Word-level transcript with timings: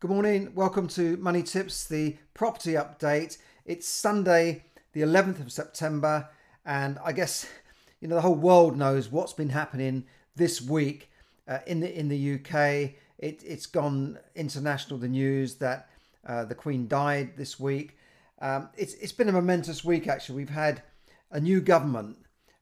Good 0.00 0.10
morning. 0.10 0.52
Welcome 0.54 0.88
to 0.88 1.18
Money 1.18 1.42
Tips, 1.42 1.86
the 1.86 2.16
property 2.32 2.72
update. 2.72 3.36
It's 3.66 3.86
Sunday, 3.86 4.64
the 4.94 5.02
11th 5.02 5.42
of 5.42 5.52
September, 5.52 6.26
and 6.64 6.98
I 7.04 7.12
guess 7.12 7.46
you 8.00 8.08
know 8.08 8.14
the 8.14 8.22
whole 8.22 8.34
world 8.34 8.78
knows 8.78 9.12
what's 9.12 9.34
been 9.34 9.50
happening 9.50 10.06
this 10.34 10.62
week 10.62 11.10
uh, 11.46 11.58
in 11.66 11.80
the 11.80 11.98
in 11.98 12.08
the 12.08 12.36
UK. 12.36 12.92
It, 13.18 13.42
has 13.46 13.66
gone 13.66 14.18
international. 14.34 14.98
The 14.98 15.06
news 15.06 15.56
that 15.56 15.90
uh, 16.26 16.46
the 16.46 16.54
Queen 16.54 16.88
died 16.88 17.36
this 17.36 17.60
week. 17.60 17.98
Um, 18.40 18.70
it's 18.78 18.94
it's 18.94 19.12
been 19.12 19.28
a 19.28 19.32
momentous 19.32 19.84
week 19.84 20.08
actually. 20.08 20.36
We've 20.36 20.48
had 20.48 20.82
a 21.30 21.40
new 21.40 21.60
government. 21.60 22.16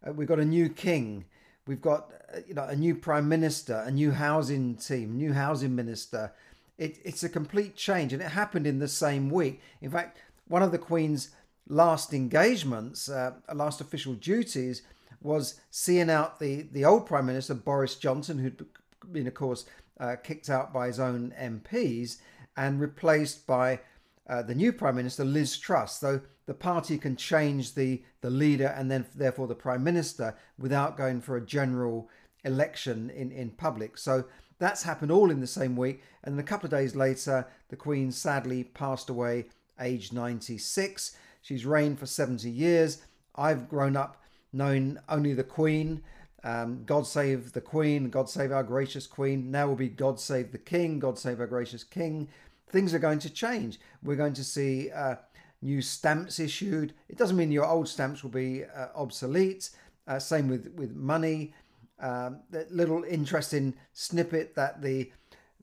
Uh, 0.04 0.12
we've 0.12 0.26
got 0.26 0.40
a 0.40 0.44
new 0.44 0.68
king. 0.68 1.24
We've 1.68 1.80
got 1.80 2.10
uh, 2.34 2.40
you 2.48 2.54
know 2.54 2.64
a 2.64 2.74
new 2.74 2.96
prime 2.96 3.28
minister, 3.28 3.84
a 3.86 3.92
new 3.92 4.10
housing 4.10 4.74
team, 4.74 5.16
new 5.16 5.34
housing 5.34 5.76
minister. 5.76 6.32
It, 6.78 6.98
it's 7.04 7.24
a 7.24 7.28
complete 7.28 7.74
change, 7.74 8.12
and 8.12 8.22
it 8.22 8.30
happened 8.30 8.66
in 8.66 8.78
the 8.78 8.88
same 8.88 9.30
week. 9.30 9.60
In 9.80 9.90
fact, 9.90 10.18
one 10.46 10.62
of 10.62 10.72
the 10.72 10.78
Queen's 10.78 11.30
last 11.68 12.14
engagements, 12.14 13.08
uh, 13.08 13.32
last 13.52 13.80
official 13.80 14.14
duties, 14.14 14.82
was 15.20 15.60
seeing 15.70 16.08
out 16.08 16.38
the 16.38 16.62
the 16.72 16.84
old 16.84 17.06
prime 17.06 17.26
minister 17.26 17.54
Boris 17.54 17.96
Johnson, 17.96 18.38
who'd 18.38 18.64
been, 19.10 19.26
of 19.26 19.34
course, 19.34 19.64
uh, 19.98 20.16
kicked 20.22 20.48
out 20.48 20.72
by 20.72 20.86
his 20.86 21.00
own 21.00 21.34
MPs, 21.38 22.18
and 22.56 22.80
replaced 22.80 23.46
by 23.46 23.80
uh, 24.28 24.42
the 24.42 24.54
new 24.54 24.72
prime 24.72 24.96
minister 24.96 25.24
Liz 25.24 25.58
Truss. 25.58 25.98
Though 25.98 26.20
the 26.46 26.54
party 26.54 26.96
can 26.96 27.16
change 27.16 27.74
the 27.74 28.02
the 28.20 28.30
leader 28.30 28.74
and 28.76 28.90
then 28.90 29.04
therefore 29.14 29.46
the 29.46 29.54
prime 29.54 29.84
minister 29.84 30.34
without 30.58 30.96
going 30.96 31.20
for 31.20 31.36
a 31.36 31.44
general 31.44 32.08
election 32.44 33.10
in 33.10 33.30
in 33.30 33.50
public. 33.50 33.98
So 33.98 34.24
that's 34.58 34.82
happened 34.82 35.10
all 35.10 35.30
in 35.30 35.40
the 35.40 35.46
same 35.46 35.76
week. 35.76 36.02
And 36.24 36.38
a 36.38 36.42
couple 36.42 36.66
of 36.66 36.70
days 36.70 36.96
later, 36.96 37.46
the 37.68 37.76
Queen 37.76 38.10
sadly 38.10 38.64
passed 38.64 39.08
away, 39.08 39.46
aged 39.80 40.12
96. 40.12 41.16
She's 41.42 41.64
reigned 41.64 41.98
for 41.98 42.06
70 42.06 42.50
years. 42.50 43.02
I've 43.34 43.68
grown 43.68 43.96
up 43.96 44.20
knowing 44.52 44.98
only 45.08 45.34
the 45.34 45.44
Queen. 45.44 46.02
Um, 46.44 46.84
God 46.84 47.06
save 47.06 47.52
the 47.52 47.60
Queen, 47.60 48.10
God 48.10 48.28
save 48.28 48.52
our 48.52 48.62
gracious 48.62 49.06
Queen. 49.06 49.50
Now 49.50 49.68
will 49.68 49.76
be 49.76 49.88
God 49.88 50.20
save 50.20 50.52
the 50.52 50.58
King, 50.58 50.98
God 50.98 51.18
save 51.18 51.40
our 51.40 51.46
gracious 51.46 51.84
King. 51.84 52.28
Things 52.70 52.94
are 52.94 52.98
going 52.98 53.18
to 53.20 53.30
change. 53.30 53.80
We're 54.02 54.16
going 54.16 54.34
to 54.34 54.44
see 54.44 54.90
uh, 54.90 55.16
new 55.62 55.82
stamps 55.82 56.38
issued. 56.38 56.94
It 57.08 57.16
doesn't 57.16 57.36
mean 57.36 57.50
your 57.50 57.66
old 57.66 57.88
stamps 57.88 58.22
will 58.22 58.30
be 58.30 58.64
uh, 58.64 58.88
obsolete. 58.94 59.70
Uh, 60.06 60.18
same 60.18 60.48
with, 60.48 60.72
with 60.74 60.94
money. 60.94 61.54
Um, 62.00 62.40
the 62.50 62.66
little 62.70 63.02
interesting 63.04 63.74
snippet 63.92 64.54
that 64.54 64.82
the 64.82 65.10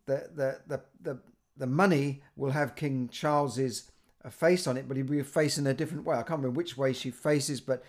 the 0.06 0.30
the 0.36 0.60
the 0.68 0.82
the, 1.02 1.20
the 1.58 1.68
money 1.68 2.22
will 2.36 2.52
have 2.52 2.76
King 2.76 3.10
Charles's 3.10 3.90
uh, 4.24 4.30
face 4.30 4.68
on 4.68 4.78
it, 4.78 4.88
but 4.88 4.98
he'll 4.98 5.06
be 5.06 5.22
facing 5.24 5.68
a 5.68 5.74
different 5.74 6.06
way. 6.06 6.16
I 6.16 6.24
can't 6.24 6.40
remember 6.42 6.58
which 6.58 6.78
way 6.78 6.94
she 6.94 7.12
faces, 7.12 7.62
but 7.62 7.84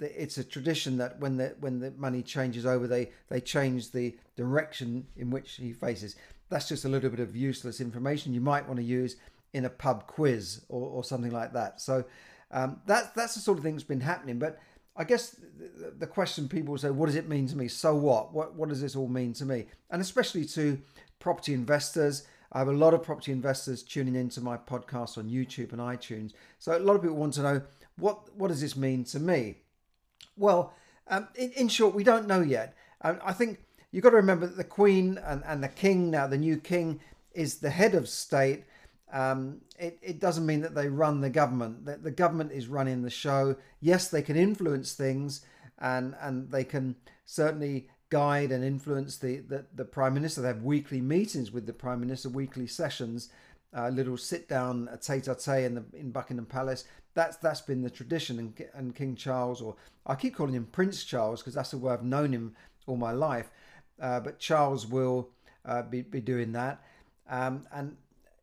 it's 0.00 0.38
a 0.38 0.44
tradition 0.44 0.96
that 0.98 1.18
when 1.20 1.36
the 1.36 1.54
when 1.60 1.80
the 1.80 1.90
money 1.92 2.22
changes 2.22 2.64
over, 2.64 2.86
they 2.86 3.10
they 3.28 3.40
change 3.40 3.92
the 3.92 4.16
direction 4.36 5.06
in 5.16 5.30
which 5.30 5.56
he 5.56 5.72
faces. 5.72 6.16
That's 6.48 6.68
just 6.68 6.84
a 6.84 6.88
little 6.88 7.10
bit 7.10 7.20
of 7.20 7.36
useless 7.36 7.80
information 7.80 8.34
you 8.34 8.40
might 8.40 8.66
want 8.66 8.78
to 8.78 8.84
use 8.84 9.16
in 9.52 9.64
a 9.64 9.70
pub 9.70 10.06
quiz 10.06 10.62
or, 10.68 10.88
or 10.88 11.04
something 11.04 11.32
like 11.32 11.52
that. 11.52 11.80
So 11.80 12.04
um, 12.50 12.80
that 12.86 13.14
that's 13.14 13.34
the 13.34 13.40
sort 13.40 13.58
of 13.58 13.64
thing 13.64 13.74
that's 13.74 13.84
been 13.84 14.00
happening. 14.00 14.38
But 14.38 14.58
I 15.00 15.04
guess 15.04 15.34
the 15.98 16.06
question 16.06 16.46
people 16.46 16.76
say, 16.76 16.90
what 16.90 17.06
does 17.06 17.14
it 17.14 17.26
mean 17.26 17.46
to 17.48 17.56
me? 17.56 17.68
So 17.68 17.94
what? 17.94 18.34
What 18.34 18.54
what 18.54 18.68
does 18.68 18.82
this 18.82 18.94
all 18.94 19.08
mean 19.08 19.32
to 19.32 19.46
me? 19.46 19.64
And 19.90 20.02
especially 20.02 20.44
to 20.44 20.78
property 21.20 21.54
investors. 21.54 22.26
I 22.52 22.58
have 22.58 22.68
a 22.68 22.72
lot 22.72 22.92
of 22.92 23.02
property 23.02 23.32
investors 23.32 23.82
tuning 23.82 24.14
into 24.14 24.42
my 24.42 24.58
podcast 24.58 25.16
on 25.16 25.30
YouTube 25.30 25.72
and 25.72 25.80
iTunes. 25.80 26.32
So 26.58 26.76
a 26.76 26.80
lot 26.80 26.96
of 26.96 27.00
people 27.00 27.16
want 27.16 27.32
to 27.34 27.42
know 27.42 27.62
what 27.96 28.36
what 28.36 28.48
does 28.48 28.60
this 28.60 28.76
mean 28.76 29.04
to 29.04 29.18
me? 29.18 29.56
Well, 30.36 30.74
um, 31.08 31.28
in, 31.34 31.50
in, 31.52 31.68
short, 31.68 31.94
we 31.94 32.04
don't 32.04 32.26
know 32.26 32.42
yet. 32.42 32.76
Um, 33.00 33.20
I 33.24 33.32
think 33.32 33.58
you've 33.92 34.04
got 34.04 34.10
to 34.10 34.16
remember 34.16 34.46
that 34.46 34.58
the 34.58 34.64
Queen 34.64 35.18
and, 35.24 35.42
and 35.46 35.64
the 35.64 35.68
King, 35.68 36.10
now 36.10 36.26
the 36.26 36.36
new 36.36 36.58
King, 36.58 37.00
is 37.32 37.56
the 37.56 37.70
head 37.70 37.94
of 37.94 38.06
state 38.06 38.64
um, 39.12 39.60
it, 39.78 39.98
it 40.02 40.20
doesn't 40.20 40.46
mean 40.46 40.60
that 40.60 40.74
they 40.74 40.88
run 40.88 41.20
the 41.20 41.30
government. 41.30 41.84
The, 41.84 41.96
the 41.96 42.10
government 42.10 42.52
is 42.52 42.68
running 42.68 43.02
the 43.02 43.10
show. 43.10 43.56
Yes, 43.80 44.08
they 44.08 44.22
can 44.22 44.36
influence 44.36 44.92
things 44.92 45.44
and, 45.78 46.14
and 46.20 46.50
they 46.50 46.64
can 46.64 46.96
certainly 47.24 47.88
guide 48.10 48.52
and 48.52 48.64
influence 48.64 49.16
the, 49.18 49.38
the, 49.38 49.66
the 49.74 49.84
Prime 49.84 50.14
Minister. 50.14 50.42
They 50.42 50.48
have 50.48 50.62
weekly 50.62 51.00
meetings 51.00 51.50
with 51.50 51.66
the 51.66 51.72
Prime 51.72 52.00
Minister, 52.00 52.28
weekly 52.28 52.66
sessions, 52.66 53.30
uh, 53.76 53.88
little 53.88 54.16
sit 54.16 54.48
down, 54.48 54.88
a 54.92 54.96
tete 54.96 55.28
a 55.28 55.34
tete 55.34 55.64
in, 55.64 55.74
the, 55.74 55.84
in 55.94 56.10
Buckingham 56.10 56.46
Palace. 56.46 56.84
That's, 57.14 57.36
that's 57.38 57.60
been 57.60 57.82
the 57.82 57.90
tradition. 57.90 58.38
And, 58.38 58.66
and 58.74 58.94
King 58.94 59.16
Charles, 59.16 59.60
or 59.60 59.76
I 60.06 60.14
keep 60.14 60.36
calling 60.36 60.54
him 60.54 60.66
Prince 60.70 61.04
Charles 61.04 61.40
because 61.40 61.54
that's 61.54 61.70
the 61.70 61.78
way 61.78 61.92
I've 61.92 62.04
known 62.04 62.32
him 62.32 62.54
all 62.86 62.96
my 62.96 63.12
life. 63.12 63.50
Uh, 64.00 64.20
but 64.20 64.38
Charles 64.38 64.86
will 64.86 65.30
uh, 65.64 65.82
be, 65.82 66.02
be 66.02 66.20
doing 66.20 66.52
that. 66.52 66.82
Um, 67.28 67.66
and 67.72 67.96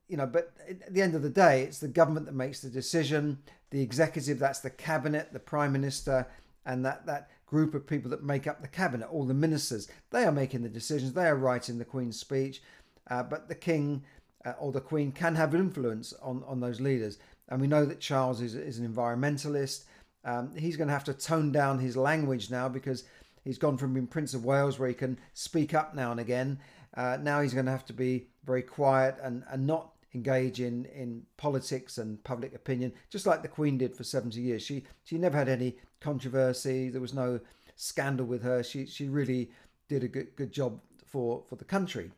you 0.08 0.18
know, 0.18 0.26
but 0.26 0.54
at 0.70 0.94
the 0.94 1.02
end 1.02 1.16
of 1.16 1.22
the 1.22 1.30
day, 1.30 1.64
it's 1.64 1.80
the 1.80 1.88
government 1.88 2.26
that 2.26 2.36
makes 2.36 2.62
the 2.62 2.70
decision. 2.70 3.40
The 3.70 3.82
executive, 3.82 4.40
that's 4.40 4.60
the 4.60 4.70
cabinet, 4.70 5.34
the 5.34 5.40
prime 5.40 5.74
minister, 5.74 6.26
and 6.66 6.86
that, 6.86 7.06
that 7.06 7.30
group 7.46 7.74
of 7.74 7.86
people 7.86 8.10
that 8.12 8.24
make 8.24 8.48
up 8.48 8.62
the 8.62 8.68
cabinet, 8.68 9.08
all 9.12 9.26
the 9.26 9.34
ministers. 9.34 9.90
They 10.12 10.24
are 10.24 10.32
making 10.32 10.64
the 10.64 10.70
decisions. 10.70 11.14
They 11.14 11.28
are 11.28 11.36
writing 11.36 11.78
the 11.78 11.86
Queen's 11.86 12.20
speech. 12.20 12.62
Uh, 13.10 13.24
but 13.24 13.48
the 13.48 13.56
king 13.56 14.04
uh, 14.46 14.54
or 14.60 14.72
the 14.72 14.82
Queen 14.82 15.12
can 15.12 15.36
have 15.36 15.56
influence 15.56 16.14
on, 16.22 16.44
on 16.46 16.60
those 16.60 16.80
leaders. 16.80 17.18
And 17.50 17.62
we 17.62 17.68
know 17.68 17.86
that 17.86 18.00
Charles 18.00 18.42
is, 18.42 18.56
is 18.56 18.80
an 18.80 18.94
environmentalist. 18.94 19.86
Um, 20.26 20.56
he's 20.56 20.76
going 20.76 20.88
to 20.88 20.94
have 20.94 21.06
to 21.06 21.14
tone 21.14 21.52
down 21.52 21.80
his 21.80 21.96
language 21.96 22.52
now 22.52 22.68
because 22.68 23.06
he's 23.44 23.58
gone 23.58 23.78
from 23.78 23.94
being 23.94 24.08
Prince 24.08 24.34
of 24.34 24.44
Wales, 24.44 24.78
where 24.78 24.90
he 24.90 24.96
can 24.96 25.18
speak 25.34 25.74
up 25.74 25.96
now 25.96 26.12
and 26.12 26.20
again. 26.20 26.60
Uh, 26.96 27.18
now 27.22 27.42
he's 27.42 27.54
going 27.54 27.66
to 27.66 27.72
have 27.72 27.86
to 27.86 27.94
be 27.94 28.28
very 28.46 28.62
quiet 28.62 29.16
and, 29.22 29.44
and 29.50 29.66
not 29.66 29.94
engage 30.14 30.60
in, 30.62 30.86
in 30.86 31.24
politics 31.38 31.98
and 31.98 32.24
public 32.24 32.56
opinion, 32.56 32.94
just 33.10 33.26
like 33.26 33.42
the 33.42 33.48
Queen 33.48 33.78
did 33.78 33.96
for 33.96 34.04
70 34.04 34.40
years. 34.40 34.62
She 34.62 34.84
she 35.04 35.18
never 35.18 35.38
had 35.38 35.50
any 35.50 35.78
controversy. 36.00 36.90
There 36.90 37.02
was 37.02 37.14
no 37.14 37.40
scandal 37.76 38.26
with 38.26 38.44
her. 38.44 38.64
She 38.64 38.86
she 38.86 39.08
really 39.08 39.52
did 39.88 40.04
a 40.04 40.08
good 40.08 40.36
good 40.36 40.52
job 40.52 40.80
for 41.06 41.44
for 41.48 41.56
the 41.56 41.66
country. 41.66 42.12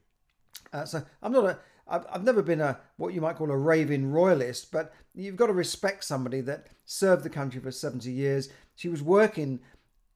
Uh, 0.71 0.85
so 0.85 1.03
I'm 1.21 1.31
not 1.31 1.45
a 1.45 1.59
I've, 1.87 2.05
I've 2.11 2.23
never 2.23 2.41
been 2.41 2.61
a 2.61 2.79
what 2.97 3.13
you 3.13 3.21
might 3.21 3.35
call 3.35 3.51
a 3.51 3.57
raving 3.57 4.11
royalist, 4.11 4.71
but 4.71 4.93
you've 5.13 5.35
got 5.35 5.47
to 5.47 5.53
respect 5.53 6.03
somebody 6.03 6.41
that 6.41 6.67
served 6.85 7.23
the 7.23 7.29
country 7.29 7.59
for 7.59 7.71
70 7.71 8.11
years. 8.11 8.49
She 8.75 8.89
was 8.89 9.01
working 9.01 9.59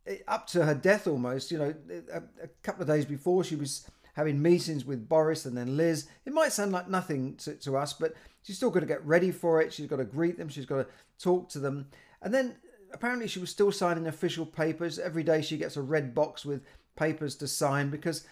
eh, 0.06 0.18
up 0.28 0.48
to 0.48 0.66
her 0.66 0.76
death 0.76 1.08
almost. 1.08 1.52
You 1.52 1.58
know, 1.58 1.74
a, 2.14 2.18
a 2.44 2.48
couple 2.62 2.84
of 2.84 2.88
days 2.88 3.06
before 3.06 3.44
she 3.44 3.56
was 3.56 3.88
having 4.14 4.42
meetings 4.42 4.86
with 4.86 5.10
Boris 5.10 5.46
and 5.46 5.58
then 5.58 5.78
Liz. 5.78 6.08
It 6.26 6.34
might 6.34 6.52
sound 6.52 6.72
like 6.72 6.88
nothing 6.88 7.36
to, 7.38 7.56
to 7.56 7.78
us, 7.78 7.94
but 7.94 8.14
she's 8.44 8.58
still 8.58 8.70
got 8.70 8.82
to 8.82 8.86
get 8.86 9.06
ready 9.06 9.32
for 9.32 9.62
it. 9.62 9.74
She's 9.74 9.88
got 9.88 9.98
to 9.98 10.06
greet 10.06 10.38
them, 10.38 10.50
she's 10.50 10.66
got 10.66 10.78
to 10.78 10.88
talk 11.20 11.50
to 11.50 11.60
them. 11.60 11.88
And 12.22 12.34
then 12.34 12.56
apparently 12.94 13.28
she 13.28 13.40
was 13.40 13.50
still 13.50 13.72
signing 13.72 14.08
official 14.08 14.46
papers. 14.46 15.00
Every 15.00 15.24
day 15.24 15.42
she 15.42 15.58
gets 15.58 15.78
a 15.78 15.82
red 15.82 16.14
box 16.14 16.46
with 16.46 16.62
papers 16.96 17.36
to 17.38 17.48
sign 17.48 17.90
because 17.90 18.26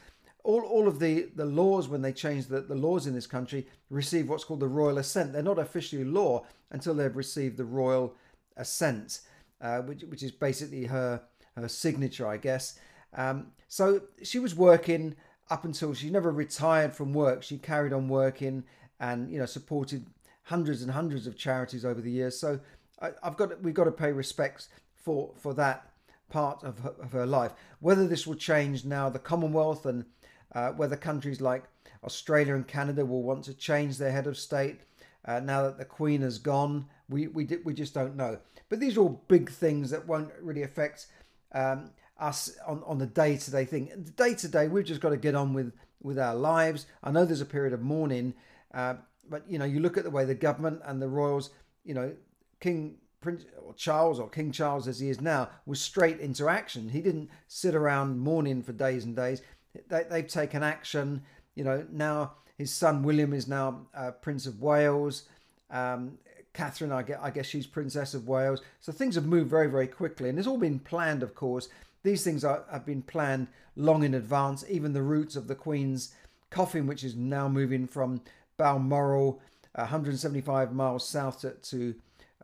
all, 0.44 0.62
all 0.62 0.88
of 0.88 1.00
the, 1.00 1.30
the 1.36 1.46
laws, 1.46 1.88
when 1.88 2.02
they 2.02 2.14
change 2.14 2.48
the, 2.48 2.62
the 2.62 2.76
laws 2.76 3.08
in 3.08 3.14
this 3.14 3.28
country, 3.28 3.68
receive 3.90 4.30
what's 4.30 4.44
called 4.44 4.60
the 4.60 4.68
royal 4.68 4.98
assent. 4.98 5.34
They're 5.34 5.44
not 5.44 5.60
officially 5.60 6.04
law 6.04 6.46
until 6.72 6.94
they've 6.94 7.16
received 7.16 7.58
the 7.58 7.66
royal 7.66 8.16
assent, 8.58 9.22
uh, 9.62 9.80
which, 9.80 10.04
which 10.04 10.24
is 10.24 10.32
basically 10.32 10.86
her, 10.86 11.22
her 11.56 11.68
signature, 11.68 12.28
I 12.28 12.38
guess. 12.38 12.80
Um, 13.14 13.48
so 13.68 14.02
she 14.24 14.40
was 14.40 14.56
working 14.56 15.16
up 15.52 15.66
until 15.66 15.94
she 15.94 16.10
never 16.10 16.32
retired 16.32 16.94
from 16.94 17.14
work. 17.14 17.44
She 17.44 17.58
carried 17.58 17.92
on 17.94 18.08
working 18.08 18.64
and 19.00 19.30
you 19.30 19.38
know 19.38 19.46
supported 19.46 20.08
hundreds 20.44 20.82
and 20.82 20.90
hundreds 20.90 21.28
of 21.28 21.38
charities 21.38 21.86
over 21.86 22.02
the 22.02 22.10
years. 22.10 22.40
So 22.40 22.60
I, 23.02 23.12
have 23.22 23.38
got 23.38 23.62
we've 23.62 23.74
got 23.74 23.84
to 23.84 23.92
pay 23.92 24.12
respects 24.14 24.70
for 24.96 25.34
for 25.36 25.54
that 25.56 25.92
part 26.30 26.64
of 26.64 26.80
her, 26.80 26.94
of 27.02 27.12
her 27.12 27.26
life. 27.26 27.52
Whether 27.82 28.08
this 28.08 28.26
will 28.26 28.36
change 28.36 28.86
now, 28.86 29.10
the 29.10 29.20
Commonwealth 29.20 29.86
and 29.86 30.06
uh, 30.56 30.70
whether 30.72 30.96
countries 30.96 31.42
like 31.42 31.66
Australia 32.04 32.56
and 32.56 32.68
Canada 32.68 33.06
will 33.06 33.24
want 33.24 33.44
to 33.46 33.54
change 33.54 33.98
their 33.98 34.12
head 34.12 34.28
of 34.28 34.38
state 34.38 34.80
uh, 35.26 35.40
now 35.40 35.64
that 35.64 35.78
the 35.78 35.86
Queen 35.86 36.22
has 36.22 36.38
gone, 36.38 36.86
we 37.10 37.28
we 37.28 37.46
we 37.66 37.74
just 37.74 37.94
don't 37.94 38.16
know. 38.16 38.40
But 38.70 38.80
these 38.80 38.96
are 38.96 39.02
all 39.02 39.22
big 39.28 39.52
things 39.52 39.90
that 39.90 40.08
won't 40.08 40.32
really 40.42 40.64
affect 40.64 41.08
um, 41.52 41.92
us 42.22 42.56
on, 42.66 42.84
on 42.86 43.00
the 43.00 43.08
day 43.08 43.36
to 43.36 43.52
day 43.52 43.66
thing. 43.66 43.90
The 43.96 44.12
day 44.12 44.34
to 44.36 44.48
day, 44.48 44.68
we've 44.68 44.86
just 44.86 45.02
got 45.02 45.10
to 45.10 45.18
get 45.18 45.36
on 45.36 45.54
with, 45.54 45.74
with 46.02 46.20
our 46.20 46.36
lives. 46.36 46.86
I 47.04 47.12
know 47.12 47.26
there's 47.26 47.42
a 47.42 47.46
period 47.46 47.74
of 47.74 47.82
mourning, 47.82 48.36
uh, 48.74 48.96
but 49.30 49.44
you 49.50 49.58
know, 49.58 49.66
you 49.66 49.80
look 49.80 49.98
at 49.98 50.04
the 50.04 50.10
way 50.12 50.24
the 50.24 50.36
government 50.36 50.82
and 50.86 51.02
the 51.02 51.10
royals, 51.10 51.50
you 51.84 51.94
know, 51.94 52.14
King 52.60 52.98
Prince 53.22 53.46
or 53.66 53.74
Charles 53.74 54.20
or 54.20 54.30
King 54.30 54.52
Charles 54.52 54.88
as 54.88 55.00
he 55.00 55.10
is 55.10 55.20
now 55.20 55.50
was 55.66 55.82
straight 55.82 56.20
into 56.20 56.48
action. 56.48 56.90
He 56.90 57.02
didn't 57.02 57.30
sit 57.48 57.76
around 57.76 58.20
mourning 58.20 58.62
for 58.62 58.72
days 58.72 59.04
and 59.04 59.16
days. 59.16 59.42
They, 59.90 60.04
they've 60.10 60.28
taken 60.28 60.64
action. 60.64 61.24
you 61.56 61.64
know, 61.64 61.86
now 61.92 62.34
his 62.58 62.72
son 62.72 63.04
William 63.04 63.34
is 63.34 63.48
now 63.48 63.88
uh, 63.96 64.12
Prince 64.12 64.46
of 64.46 64.62
Wales. 64.62 65.24
Um, 65.70 66.18
Catherine, 66.54 66.92
I 66.92 67.04
guess, 67.04 67.20
I 67.22 67.30
guess 67.30 67.46
she's 67.46 67.66
Princess 67.66 68.14
of 68.14 68.28
Wales. 68.28 68.62
So 68.82 68.92
things 68.92 69.16
have 69.16 69.26
moved 69.26 69.50
very, 69.50 69.68
very 69.68 69.88
quickly, 69.88 70.30
and 70.30 70.38
it's 70.38 70.48
all 70.48 70.58
been 70.58 70.80
planned, 70.80 71.24
of 71.24 71.34
course. 71.34 71.70
These 72.04 72.24
things 72.24 72.44
are, 72.44 72.66
have 72.72 72.86
been 72.86 73.02
planned 73.02 73.48
long 73.76 74.04
in 74.04 74.14
advance. 74.14 74.64
Even 74.70 74.94
the 74.94 75.02
routes 75.02 75.36
of 75.36 75.48
the 75.48 75.56
Queen's 75.56 76.14
coffin, 76.50 76.88
which 76.88 77.04
is 77.04 77.16
now 77.16 77.48
moving 77.48 77.88
from 77.88 78.22
Balmoral, 78.58 79.42
175 79.76 80.74
miles 80.74 81.08
south 81.08 81.42
to, 81.42 81.52
to 81.52 81.96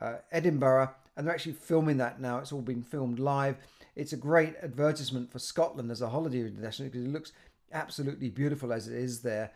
uh, 0.02 0.16
Edinburgh, 0.32 0.92
and 1.16 1.26
they're 1.26 1.34
actually 1.34 1.54
filming 1.54 1.98
that 1.98 2.22
now. 2.22 2.38
It's 2.40 2.52
all 2.52 2.62
been 2.62 2.84
filmed 2.84 3.20
live. 3.20 3.58
It's 3.96 4.14
a 4.14 4.18
great 4.18 4.56
advertisement 4.62 5.32
for 5.32 5.40
Scotland 5.40 5.92
as 5.92 6.02
a 6.02 6.10
holiday 6.10 6.44
destination 6.50 6.90
because 6.90 7.06
it 7.06 7.12
looks 7.12 7.32
absolutely 7.74 8.30
beautiful 8.30 8.72
as 8.72 8.88
it 8.88 8.96
is 8.96 9.22
there. 9.22 9.52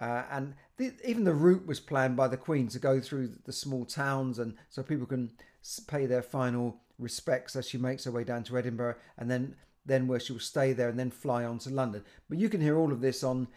Uh, 0.00 0.24
and 0.30 0.54
the, 0.76 0.92
even 1.04 1.22
the 1.22 1.32
route 1.32 1.66
was 1.66 1.78
planned 1.78 2.16
by 2.16 2.26
the 2.26 2.36
Queen 2.36 2.66
to 2.68 2.80
go 2.80 3.00
through 3.00 3.30
the 3.44 3.52
small 3.52 3.84
towns, 3.84 4.38
and 4.38 4.54
so 4.68 4.82
people 4.82 5.06
can 5.06 5.30
pay 5.86 6.06
their 6.06 6.22
final 6.22 6.80
respects 6.98 7.56
as 7.56 7.68
she 7.68 7.78
makes 7.78 8.04
her 8.04 8.10
way 8.10 8.24
down 8.24 8.44
to 8.44 8.58
Edinburgh, 8.58 8.96
and 9.18 9.30
then 9.30 9.56
then 9.86 10.06
where 10.06 10.20
she 10.20 10.32
will 10.32 10.40
stay 10.40 10.72
there 10.72 10.88
and 10.88 10.98
then 10.98 11.10
fly 11.10 11.44
on 11.44 11.58
to 11.58 11.70
London. 11.70 12.02
But 12.28 12.38
you 12.38 12.48
can 12.48 12.60
hear 12.60 12.78
all 12.78 12.90
of 12.90 13.00
this 13.02 13.22
on 13.22 13.48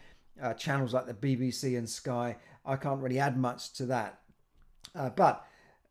uh, 0.42 0.54
channels 0.54 0.92
like 0.92 1.06
the 1.06 1.14
BBC 1.14 1.78
and 1.78 1.88
Sky. 1.88 2.36
I 2.66 2.76
can't 2.76 3.00
really 3.00 3.18
add 3.18 3.38
much 3.38 3.72
to 3.74 3.86
that. 3.86 4.20
Uh, 4.94 5.10
but 5.10 5.46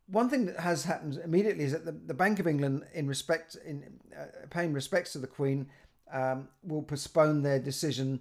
one 0.08 0.30
thing 0.30 0.46
that 0.46 0.60
has 0.60 0.84
happened 0.84 1.20
immediately 1.24 1.64
is 1.64 1.72
that 1.72 1.86
the, 1.86 1.92
the 1.92 2.14
Bank 2.14 2.40
of 2.40 2.48
England, 2.48 2.86
in 2.94 3.08
respect 3.08 3.58
in 3.66 4.00
uh, 4.18 4.26
paying 4.50 4.74
respects 4.74 5.12
to 5.14 5.20
the 5.20 5.28
Queen, 5.28 5.68
um, 6.14 6.48
will 6.64 6.84
postpone 6.84 7.42
their 7.42 7.60
decision 7.60 8.20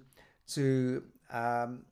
to 0.49 1.03
um, 1.31 1.85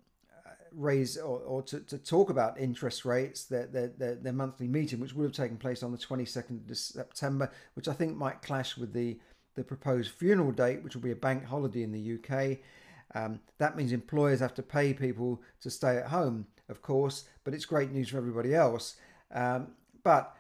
raise 0.77 1.17
or, 1.17 1.41
or 1.41 1.63
to, 1.63 1.81
to, 1.81 1.99
talk 1.99 2.31
about 2.31 2.59
interest 2.59 3.05
rates, 3.05 3.45
their, 3.45 3.67
their, 3.67 4.15
their, 4.17 4.33
monthly 4.33 4.69
meeting, 4.69 5.01
which 5.01 5.15
would 5.15 5.25
have 5.25 5.33
taken 5.33 5.57
place 5.57 5.83
on 5.83 5.93
the 5.93 5.99
22nd 5.99 6.71
of 6.71 6.77
September, 6.77 7.51
which 7.75 7.89
I 7.89 7.93
think 7.93 8.17
might 8.17 8.43
clash 8.43 8.77
with 8.77 8.93
the, 8.93 9.19
the 9.55 9.65
proposed 9.65 10.11
funeral 10.13 10.53
date, 10.53 10.83
which 10.83 10.95
will 10.95 11.03
be 11.03 11.13
a 11.13 11.17
bank 11.17 11.45
holiday 11.45 11.83
in 11.83 11.93
the 11.93 12.19
UK. 12.19 12.59
Um, 13.15 13.41
that 13.59 13.77
means 13.77 13.93
employers 13.93 14.41
have 14.41 14.55
to 14.55 14.63
pay 14.63 14.93
people 14.93 15.41
to 15.61 15.71
stay 15.71 15.97
at 15.97 16.09
home, 16.09 16.47
of 16.69 16.83
course, 16.83 17.25
but 17.45 17.55
it's 17.55 17.65
great 17.65 17.93
news 17.93 18.09
for 18.09 18.19
everybody 18.19 18.55
else. 18.55 18.97
Um, 19.33 19.69
but 20.03 20.37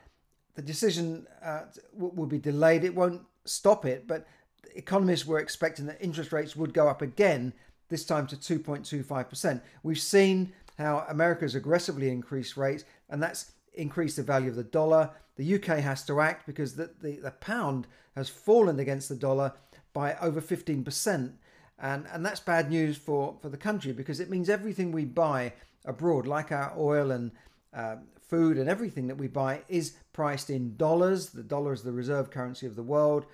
the 0.54 0.62
decision 0.62 1.26
uh, 1.42 1.62
will 1.92 2.26
be 2.26 2.38
delayed. 2.38 2.84
It 2.84 2.94
won't 2.94 3.22
stop 3.44 3.84
it, 3.84 4.06
but 4.06 4.26
economists 4.74 5.26
were 5.26 5.38
expecting 5.38 5.86
that 5.86 6.02
interest 6.02 6.32
rates 6.32 6.56
would 6.56 6.74
go 6.74 6.88
up 6.88 7.02
again, 7.02 7.52
this 7.94 8.04
time 8.04 8.26
to 8.26 8.34
2.25%. 8.34 9.60
We've 9.84 10.00
seen 10.00 10.52
how 10.78 11.06
America's 11.08 11.54
aggressively 11.54 12.10
increased 12.10 12.56
rates, 12.56 12.82
and 13.08 13.22
that's 13.22 13.52
increased 13.72 14.16
the 14.16 14.24
value 14.24 14.48
of 14.50 14.56
the 14.56 14.64
dollar. 14.64 15.10
The 15.36 15.54
UK 15.54 15.78
has 15.78 16.04
to 16.06 16.20
act 16.20 16.44
because 16.44 16.74
the, 16.74 16.90
the, 17.00 17.20
the 17.20 17.30
pound 17.30 17.86
has 18.16 18.28
fallen 18.28 18.80
against 18.80 19.08
the 19.08 19.14
dollar 19.14 19.52
by 19.92 20.16
over 20.16 20.40
15%. 20.40 21.34
And, 21.78 22.06
and 22.12 22.26
that's 22.26 22.40
bad 22.40 22.68
news 22.68 22.96
for, 22.96 23.36
for 23.40 23.48
the 23.48 23.56
country 23.56 23.92
because 23.92 24.18
it 24.18 24.28
means 24.28 24.48
everything 24.48 24.90
we 24.90 25.04
buy 25.04 25.52
abroad, 25.84 26.26
like 26.26 26.50
our 26.50 26.74
oil 26.76 27.12
and 27.12 27.30
uh, 27.72 27.96
food 28.28 28.58
and 28.58 28.68
everything 28.68 29.06
that 29.06 29.18
we 29.18 29.28
buy, 29.28 29.62
is 29.68 29.94
priced 30.12 30.50
in 30.50 30.76
dollars. 30.76 31.30
The 31.30 31.44
dollar 31.44 31.72
is 31.72 31.82
the 31.82 31.92
reserve 31.92 32.32
currency 32.32 32.66
of 32.66 32.74
the 32.74 32.82
world. 32.82 33.26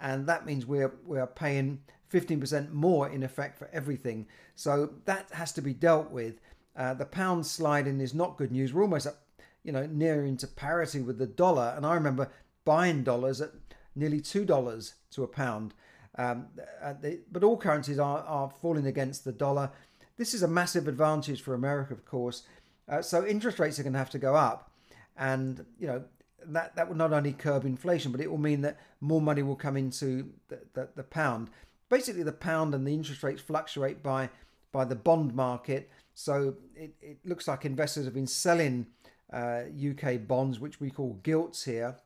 And 0.00 0.26
that 0.26 0.46
means 0.46 0.64
we're, 0.64 0.94
we're 1.04 1.26
paying 1.26 1.80
15% 2.16 2.72
more 2.72 3.08
in 3.08 3.22
effect 3.22 3.58
for 3.58 3.68
everything. 3.72 4.26
So 4.54 4.90
that 5.04 5.30
has 5.32 5.52
to 5.52 5.60
be 5.60 5.74
dealt 5.74 6.10
with. 6.10 6.40
Uh, 6.74 6.94
the 6.94 7.04
pound 7.04 7.46
sliding 7.46 8.00
is 8.00 8.14
not 8.14 8.36
good 8.36 8.52
news. 8.52 8.72
We're 8.72 8.82
almost 8.82 9.06
up, 9.06 9.22
you 9.64 9.72
know, 9.72 9.86
near 9.86 10.24
into 10.24 10.46
parity 10.46 11.00
with 11.00 11.18
the 11.18 11.26
dollar. 11.26 11.74
And 11.76 11.84
I 11.84 11.94
remember 11.94 12.30
buying 12.64 13.02
dollars 13.02 13.40
at 13.40 13.50
nearly 13.94 14.20
$2 14.20 14.92
to 15.12 15.22
a 15.22 15.28
pound. 15.28 15.74
Um, 16.18 16.46
uh, 16.82 16.94
they, 17.00 17.18
but 17.30 17.44
all 17.44 17.56
currencies 17.56 17.98
are, 17.98 18.20
are 18.20 18.50
falling 18.50 18.86
against 18.86 19.24
the 19.24 19.32
dollar. 19.32 19.70
This 20.16 20.32
is 20.32 20.42
a 20.42 20.48
massive 20.48 20.88
advantage 20.88 21.42
for 21.42 21.54
America, 21.54 21.92
of 21.92 22.06
course. 22.06 22.44
Uh, 22.88 23.02
so 23.02 23.26
interest 23.26 23.58
rates 23.58 23.78
are 23.78 23.82
going 23.82 23.92
to 23.92 23.98
have 23.98 24.10
to 24.10 24.18
go 24.18 24.34
up. 24.34 24.70
And, 25.18 25.64
you 25.78 25.86
know, 25.86 26.04
that, 26.46 26.76
that 26.76 26.88
will 26.88 26.96
not 26.96 27.12
only 27.12 27.32
curb 27.32 27.64
inflation, 27.64 28.12
but 28.12 28.20
it 28.20 28.30
will 28.30 28.38
mean 28.38 28.62
that 28.62 28.78
more 29.00 29.20
money 29.20 29.42
will 29.42 29.56
come 29.56 29.76
into 29.76 30.30
the, 30.48 30.60
the, 30.74 30.88
the 30.96 31.02
pound 31.02 31.50
basically 31.88 32.22
the 32.22 32.32
pound 32.32 32.74
and 32.74 32.86
the 32.86 32.92
interest 32.92 33.22
rates 33.22 33.40
fluctuate 33.40 34.02
by 34.02 34.30
by 34.72 34.84
the 34.84 34.96
bond 34.96 35.34
market. 35.34 35.90
So 36.14 36.54
it, 36.74 36.94
it 37.00 37.18
looks 37.24 37.48
like 37.48 37.64
investors 37.64 38.04
have 38.04 38.14
been 38.14 38.26
selling 38.26 38.86
uh, 39.32 39.62
UK 39.90 40.26
bonds, 40.26 40.60
which 40.60 40.80
we 40.80 40.90
call 40.90 41.20
gilts 41.22 41.64
here, 41.64 41.96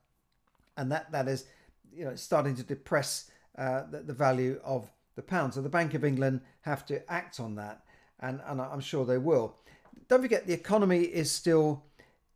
and 0.76 0.90
that 0.92 1.10
that 1.12 1.28
is 1.28 1.46
you 1.92 2.04
know 2.04 2.14
starting 2.16 2.54
to 2.56 2.62
depress 2.62 3.30
uh, 3.58 3.82
the, 3.90 4.00
the 4.00 4.12
value 4.12 4.60
of 4.64 4.90
the 5.16 5.22
pound. 5.22 5.54
So 5.54 5.62
the 5.62 5.68
Bank 5.68 5.94
of 5.94 6.04
England 6.04 6.40
have 6.62 6.86
to 6.86 7.10
act 7.10 7.40
on 7.40 7.56
that, 7.56 7.82
and 8.20 8.40
and 8.46 8.60
I'm 8.60 8.80
sure 8.80 9.04
they 9.04 9.18
will. 9.18 9.56
Don't 10.08 10.22
forget 10.22 10.46
the 10.46 10.52
economy 10.52 11.02
is 11.02 11.30
still 11.30 11.84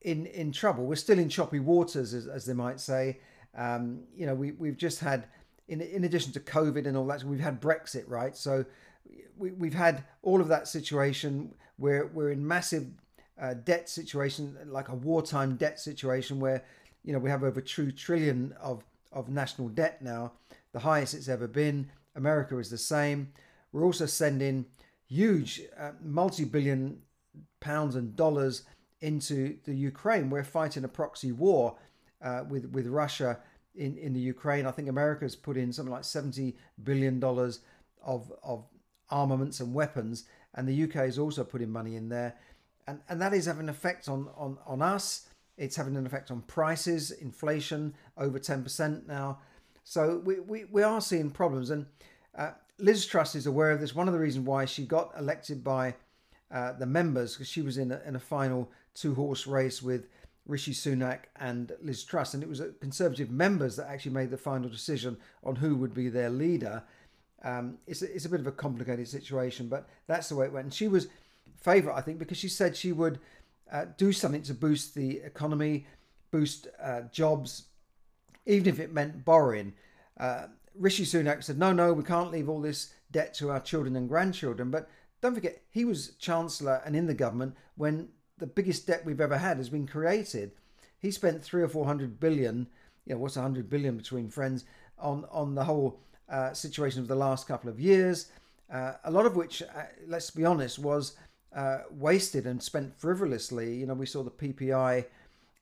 in 0.03 0.27
in 0.27 0.53
trouble. 0.53 0.85
We're 0.85 0.97
still 0.97 1.19
in 1.19 1.29
choppy 1.29 1.61
waters, 1.61 2.15
as, 2.15 2.27
as 2.27 2.45
they 2.45 2.55
might 2.55 2.81
say. 2.81 3.21
Um, 3.57 4.05
you 4.15 4.27
know, 4.27 4.35
we 4.35 4.53
we've 4.53 4.77
just 4.77 5.01
had 5.01 5.27
in, 5.69 5.81
in 5.81 6.05
addition 6.05 6.33
to 6.33 6.41
COVID 6.41 6.87
and 6.87 6.97
all 6.97 7.07
that, 7.07 7.25
we've 7.25 7.41
had 7.41 7.61
Brexit, 7.61 8.05
right? 8.07 8.37
So 8.37 8.65
we, 9.37 9.53
we've 9.53 9.75
had 9.75 10.05
all 10.23 10.41
of 10.41 10.49
that 10.49 10.69
situation 10.69 11.55
where 11.77 12.07
we're 12.07 12.31
in 12.31 12.47
massive 12.47 12.87
uh, 13.41 13.55
debt 13.55 13.89
situation, 13.89 14.57
like 14.67 14.89
a 14.89 14.95
wartime 14.95 15.57
debt 15.57 15.81
situation 15.81 16.39
where, 16.39 16.65
you 17.03 17.13
know, 17.13 17.19
we 17.19 17.31
have 17.31 17.43
over 17.43 17.61
two 17.61 17.91
trillion 17.91 18.55
of, 18.61 18.85
of 19.13 19.29
national 19.29 19.69
debt 19.69 20.03
now, 20.03 20.33
the 20.73 20.81
highest 20.81 21.15
it's 21.15 21.29
ever 21.29 21.49
been. 21.49 21.91
America 22.15 22.59
is 22.59 22.71
the 22.71 22.79
same. 22.79 23.33
We're 23.73 23.85
also 23.85 24.07
sending 24.07 24.67
huge 25.09 25.63
uh, 25.79 25.93
multi-billion 26.01 26.99
pounds 27.61 27.97
and 27.97 28.15
dollars 28.15 28.63
into 29.01 29.59
the 29.65 29.75
Ukraine. 29.75 30.31
We're 30.31 30.45
fighting 30.45 30.85
a 30.85 30.89
proxy 30.89 31.33
war 31.33 31.77
uh, 32.23 32.45
with 32.49 32.67
with 32.67 32.87
Russia 32.87 33.39
in, 33.75 33.97
in 33.99 34.13
the 34.13 34.21
Ukraine. 34.21 34.67
I 34.67 34.71
think 34.71 34.89
America 34.89 35.25
has 35.25 35.37
put 35.37 35.57
in 35.57 35.73
something 35.73 35.93
like 35.93 36.03
$70 36.03 36.55
billion 36.83 37.23
of, 37.23 38.33
of 38.43 38.65
armaments 39.11 39.61
and 39.61 39.75
weapons, 39.75 40.25
and 40.55 40.69
the 40.69 40.85
UK 40.85 40.93
has 40.93 41.19
also 41.19 41.45
put 41.45 41.63
in 41.63 41.71
money 41.71 41.97
in 41.97 42.09
there. 42.09 42.37
And, 42.87 43.01
and 43.09 43.21
that 43.21 43.33
is 43.33 43.47
having 43.47 43.65
an 43.65 43.69
effect 43.69 44.09
on, 44.09 44.29
on, 44.37 44.59
on 44.67 44.83
us. 44.83 45.27
It's 45.57 45.77
having 45.77 45.97
an 45.97 46.07
effect 46.07 46.31
on 46.31 46.43
prices, 46.43 47.11
inflation 47.11 47.95
over 48.17 48.39
10% 48.39 49.07
now. 49.07 49.39
So 49.85 50.21
we, 50.25 50.41
we, 50.41 50.65
we 50.65 50.83
are 50.83 51.01
seeing 51.01 51.31
problems. 51.31 51.71
And 51.71 51.87
uh, 52.37 52.53
Liz 52.79 53.07
Truss 53.07 53.35
is 53.35 53.47
aware 53.47 53.71
of 53.71 53.81
this. 53.81 53.95
One 53.95 54.09
of 54.09 54.15
the 54.15 54.21
reasons 54.21 54.47
why 54.47 54.65
she 54.65 54.85
got 54.85 55.13
elected 55.19 55.63
by 55.63 55.95
uh, 56.51 56.73
the 56.73 56.87
members, 56.87 57.35
because 57.35 57.49
she 57.49 57.63
was 57.63 57.79
in 57.79 57.93
a, 57.93 58.01
in 58.07 58.17
a 58.17 58.21
final 58.21 58.71
two 58.95 59.15
horse 59.15 59.47
race 59.47 59.83
with 59.83 60.07
Rishi 60.47 60.73
Sunak 60.73 61.21
and 61.37 61.73
Liz 61.83 62.05
Truss, 62.05 62.35
and 62.35 62.43
it 62.43 62.49
was 62.49 62.61
Conservative 62.81 63.31
members 63.31 63.77
that 63.77 63.89
actually 63.89 64.13
made 64.13 64.31
the 64.31 64.37
final 64.37 64.69
decision 64.69 65.17
on 65.43 65.57
who 65.57 65.75
would 65.77 65.95
be 65.95 66.09
their 66.09 66.31
leader. 66.31 66.83
Um, 67.43 67.79
it's, 67.87 68.03
a, 68.03 68.15
it's 68.15 68.25
a 68.25 68.29
bit 68.29 68.41
of 68.41 68.47
a 68.47 68.53
complicated 68.53 69.09
situation, 69.09 69.69
but 69.69 69.89
that's 70.07 70.29
the 70.29 70.37
way 70.37 70.47
it 70.47 70.53
went. 70.53 70.65
And 70.65 70.75
she 70.75 70.89
was 70.89 71.09
favourite, 71.61 71.97
I 71.97 72.03
think, 72.03 72.19
because 72.19 72.39
she 72.39 72.49
said 72.49 72.77
she 72.77 72.93
would 72.93 73.21
uh, 73.73 73.87
do 73.97 74.13
something 74.13 74.43
to 74.43 74.55
boost 74.55 74.95
the 74.95 75.19
economy, 75.19 75.87
boost 76.31 76.69
uh, 76.83 77.03
jobs, 77.11 77.65
even 78.47 78.69
if 78.69 78.79
it 78.79 78.93
meant 78.93 79.25
borrowing. 79.25 79.73
Uh, 80.19 80.47
Rishi 80.75 81.05
Sunak 81.05 81.43
said, 81.43 81.59
no, 81.59 81.73
no, 81.73 81.93
we 81.93 82.03
can't 82.03 82.31
leave 82.31 82.49
all 82.49 82.61
this 82.61 82.93
debt 83.11 83.33
to 83.35 83.51
our 83.51 83.61
children 83.61 83.97
and 83.97 84.09
grandchildren. 84.09 84.71
But 84.71 84.91
don't 85.23 85.35
forget, 85.35 85.63
he 85.71 85.85
was 85.85 86.15
Chancellor 86.19 86.83
and 86.85 86.95
in 86.95 87.07
the 87.07 87.15
government 87.15 87.57
when 87.77 88.09
the 88.45 88.51
biggest 88.51 88.87
debt 88.87 89.07
we've 89.07 89.23
ever 89.23 89.39
had 89.39 89.57
has 89.57 89.71
been 89.71 89.87
created. 89.87 90.53
He 90.99 91.11
spent 91.11 91.43
three 91.43 91.63
or 91.63 91.69
four 91.69 91.87
hundred 91.87 92.21
billion, 92.21 92.67
you 93.07 93.15
know, 93.15 93.19
what's 93.19 93.39
a 93.39 93.41
hundred 93.41 93.71
billion 93.71 93.97
between 93.97 94.29
friends, 94.29 94.67
on 94.99 95.25
on 95.31 95.55
the 95.55 95.65
whole 95.65 95.99
uh, 96.29 96.53
situation 96.53 97.01
of 97.01 97.09
the 97.09 97.15
last 97.15 97.49
couple 97.49 97.71
of 97.71 97.81
years. 97.81 98.31
Uh, 98.71 98.93
a 99.05 99.11
lot 99.11 99.25
of 99.25 99.35
which, 99.35 99.63
uh, 99.63 99.87
let's 100.07 100.31
be 100.31 100.45
honest, 100.45 100.79
was 100.79 101.17
uh, 101.57 101.79
wasted 101.91 102.47
and 102.47 102.63
spent 102.63 102.95
frivolously. 103.01 103.77
You 103.77 103.87
know, 103.87 103.95
we 103.95 104.05
saw 104.05 104.23
the 104.23 104.31
PPI 104.31 105.07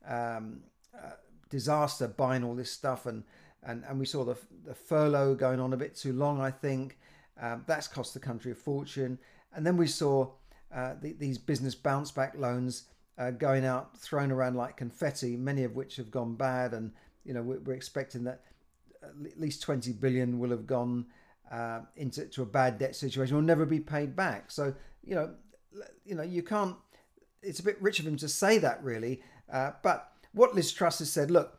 um, 0.05 0.65
uh, 0.93 1.13
disaster 1.51 2.09
buying 2.09 2.43
all 2.43 2.57
this 2.57 2.73
stuff, 2.73 3.07
and 3.07 3.23
and 3.63 3.85
and 3.89 3.97
we 3.97 4.07
saw 4.07 4.25
the 4.25 4.37
the 4.65 4.75
furlough 4.75 5.37
going 5.37 5.61
on 5.61 5.73
a 5.73 5.77
bit 5.77 5.95
too 5.95 6.15
long. 6.15 6.41
I 6.41 6.51
think 6.51 6.99
um, 7.41 7.63
that's 7.69 7.87
cost 7.87 8.13
the 8.13 8.19
country 8.19 8.51
a 8.51 8.57
fortune. 8.57 9.21
And 9.55 9.65
then 9.65 9.77
we 9.77 9.87
saw 9.87 10.31
uh, 10.75 10.95
the, 11.01 11.13
these 11.13 11.39
business 11.39 11.75
bounce 11.75 12.11
back 12.11 12.35
loans 12.37 12.85
uh, 13.19 13.31
going 13.31 13.65
out, 13.65 13.97
thrown 13.99 14.33
around 14.33 14.57
like 14.57 14.77
confetti, 14.77 15.37
many 15.37 15.65
of 15.65 15.77
which 15.77 15.97
have 15.97 16.11
gone 16.11 16.35
bad. 16.35 16.73
And, 16.73 16.93
you 17.25 17.35
know, 17.35 17.43
we're, 17.43 17.61
we're 17.61 17.75
expecting 17.75 18.25
that 18.25 18.43
at 19.03 19.41
least 19.41 19.63
20 19.63 19.93
billion 19.93 20.39
will 20.39 20.51
have 20.51 20.67
gone 20.67 21.07
uh, 21.51 21.81
into 21.97 22.25
to 22.27 22.43
a 22.43 22.47
bad 22.47 22.79
debt 22.79 22.97
situation 22.97 23.37
will 23.37 23.43
never 23.43 23.67
be 23.67 23.81
paid 23.81 24.17
back. 24.17 24.51
So 24.51 24.75
you 25.05 25.15
know, 25.15 25.31
you 26.05 26.15
know, 26.15 26.23
you 26.23 26.43
can't. 26.43 26.77
It's 27.43 27.61
a 27.61 27.65
bit 27.65 27.81
rich 27.83 27.99
of 27.99 28.07
him 28.07 28.17
to 28.19 28.29
say 28.29 28.59
that, 28.59 28.83
really. 28.83 29.21
Uh, 29.53 29.73
but 29.83 30.13
what 30.33 30.55
Liz 30.55 30.73
Truss 30.73 31.01
has 31.01 31.11
said, 31.11 31.31
look, 31.31 31.59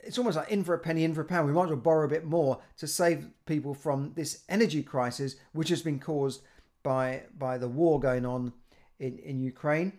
it's 0.00 0.18
almost 0.18 0.36
like 0.36 0.50
in 0.50 0.62
for 0.62 0.74
a 0.74 0.78
penny, 0.78 1.04
in 1.04 1.14
for 1.14 1.22
a 1.22 1.24
pound. 1.24 1.46
We 1.46 1.54
might 1.54 1.64
as 1.64 1.70
well 1.70 1.78
borrow 1.78 2.04
a 2.04 2.08
bit 2.08 2.24
more 2.24 2.60
to 2.78 2.86
save 2.86 3.28
people 3.46 3.74
from 3.74 4.12
this 4.14 4.44
energy 4.48 4.82
crisis, 4.82 5.36
which 5.52 5.70
has 5.70 5.82
been 5.82 5.98
caused 5.98 6.42
by 6.86 7.22
by 7.36 7.58
the 7.58 7.66
war 7.66 7.98
going 7.98 8.24
on 8.24 8.52
in 9.00 9.18
in 9.18 9.40
Ukraine. 9.40 9.90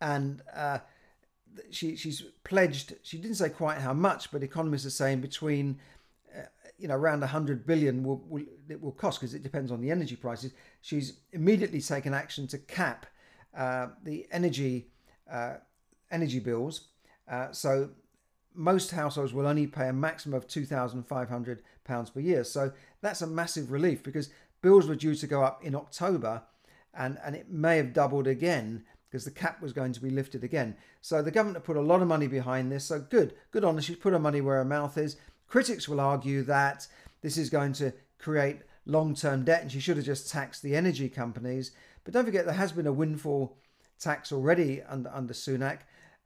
And 0.00 0.40
uh, 0.56 0.78
she 1.70 1.96
she's 1.96 2.22
pledged. 2.44 2.94
She 3.02 3.18
didn't 3.18 3.36
say 3.36 3.50
quite 3.50 3.78
how 3.78 3.92
much, 3.92 4.32
but 4.32 4.42
economists 4.42 4.86
are 4.86 4.96
saying 5.02 5.20
between 5.20 5.78
uh, 6.34 6.46
you 6.78 6.88
know 6.88 6.96
around 6.96 7.20
100 7.20 7.66
billion 7.66 8.02
will, 8.04 8.24
will 8.26 8.44
it 8.70 8.80
will 8.80 8.96
cost 9.04 9.20
because 9.20 9.34
it 9.34 9.42
depends 9.42 9.70
on 9.70 9.82
the 9.82 9.90
energy 9.90 10.16
prices. 10.16 10.52
She's 10.80 11.20
immediately 11.32 11.82
taken 11.82 12.14
action 12.14 12.46
to 12.48 12.58
cap 12.58 13.04
uh, 13.54 13.88
the 14.02 14.26
energy 14.32 14.88
uh, 15.30 15.56
energy 16.10 16.40
bills. 16.40 16.88
Uh, 17.30 17.52
so 17.52 17.90
most 18.54 18.90
households 18.90 19.32
will 19.32 19.46
only 19.46 19.66
pay 19.66 19.88
a 19.88 19.92
maximum 19.92 20.36
of 20.36 20.46
£2,500 20.46 22.14
per 22.14 22.20
year. 22.20 22.44
So 22.44 22.72
that's 23.00 23.22
a 23.22 23.26
massive 23.26 23.72
relief 23.72 24.02
because 24.02 24.28
bills 24.62 24.86
were 24.86 24.96
due 24.96 25.14
to 25.14 25.26
go 25.26 25.42
up 25.42 25.62
in 25.62 25.74
October 25.74 26.42
and, 26.94 27.18
and 27.24 27.34
it 27.34 27.50
may 27.50 27.76
have 27.76 27.92
doubled 27.92 28.26
again 28.26 28.84
because 29.10 29.24
the 29.24 29.30
cap 29.30 29.60
was 29.60 29.72
going 29.72 29.92
to 29.92 30.00
be 30.00 30.08
lifted 30.08 30.42
again. 30.42 30.74
So 31.02 31.20
the 31.20 31.30
government 31.30 31.64
put 31.64 31.76
a 31.76 31.82
lot 31.82 32.00
of 32.00 32.08
money 32.08 32.26
behind 32.26 32.72
this. 32.72 32.86
So 32.86 33.00
good, 33.00 33.34
good 33.50 33.64
on 33.64 33.74
her. 33.74 33.82
She's 33.82 33.96
put 33.96 34.14
her 34.14 34.18
money 34.18 34.40
where 34.40 34.56
her 34.56 34.64
mouth 34.64 34.96
is. 34.96 35.16
Critics 35.48 35.88
will 35.88 36.00
argue 36.00 36.42
that 36.44 36.86
this 37.20 37.36
is 37.36 37.50
going 37.50 37.74
to 37.74 37.92
create 38.18 38.60
long 38.86 39.14
term 39.14 39.44
debt 39.44 39.62
and 39.62 39.70
she 39.70 39.80
should 39.80 39.96
have 39.96 40.06
just 40.06 40.30
taxed 40.30 40.62
the 40.62 40.74
energy 40.74 41.08
companies. 41.08 41.72
But 42.04 42.14
don't 42.14 42.24
forget, 42.24 42.46
there 42.46 42.54
has 42.54 42.72
been 42.72 42.86
a 42.86 42.92
windfall 42.92 43.56
tax 44.00 44.32
already 44.32 44.82
under, 44.82 45.10
under 45.12 45.34
Sunak. 45.34 45.80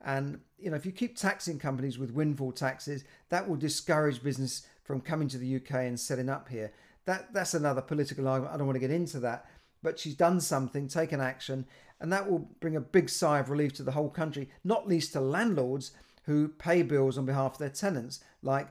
And 0.05 0.41
you 0.59 0.71
know, 0.71 0.77
if 0.77 0.87
you 0.87 0.93
keep 0.93 1.17
taxing 1.17 1.59
companies 1.59 1.99
with 1.99 2.13
windfall 2.13 2.53
taxes, 2.53 3.05
that 3.31 3.49
will 3.49 3.57
discourage 3.57 4.23
business 4.23 4.67
from 4.85 5.01
coming 5.01 5.29
to 5.29 5.39
the 5.39 5.57
UK 5.57 5.73
and 5.73 5.99
setting 5.99 6.29
up 6.29 6.49
here. 6.49 6.73
That 7.07 7.33
that's 7.33 7.55
another 7.55 7.81
political 7.81 8.29
argument. 8.29 8.55
I 8.55 8.59
don't 8.59 8.67
want 8.67 8.77
to 8.77 8.81
get 8.81 8.91
into 8.91 9.21
that. 9.21 9.47
But 9.83 9.99
she's 9.99 10.15
done 10.15 10.41
something, 10.41 10.89
taken 10.89 11.21
action, 11.21 11.67
and 12.01 12.13
that 12.13 12.29
will 12.31 12.51
bring 12.61 12.77
a 12.77 12.81
big 12.81 13.09
sigh 13.09 13.39
of 13.39 13.51
relief 13.51 13.73
to 13.75 13.83
the 13.83 13.93
whole 13.93 14.11
country, 14.11 14.49
not 14.65 14.89
least 14.89 15.13
to 15.13 15.21
landlords 15.21 15.93
who 16.25 16.49
pay 16.49 16.83
bills 16.83 17.17
on 17.17 17.25
behalf 17.25 17.53
of 17.53 17.59
their 17.59 17.71
tenants, 17.71 18.21
like 18.43 18.69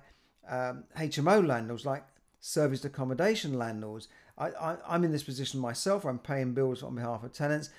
um, 0.50 0.84
HMO 0.98 1.46
landlords, 1.46 1.86
like 1.86 2.06
serviced 2.40 2.86
accommodation 2.86 3.58
landlords. 3.58 4.10
I, 4.38 4.76
am 4.90 5.06
in 5.06 5.12
this 5.12 5.24
position 5.24 5.62
myself. 5.62 6.06
I'm 6.06 6.20
paying 6.20 6.54
bills 6.54 6.84
on 6.84 6.96
behalf 6.96 7.24
of 7.24 7.32
tenants. 7.32 7.70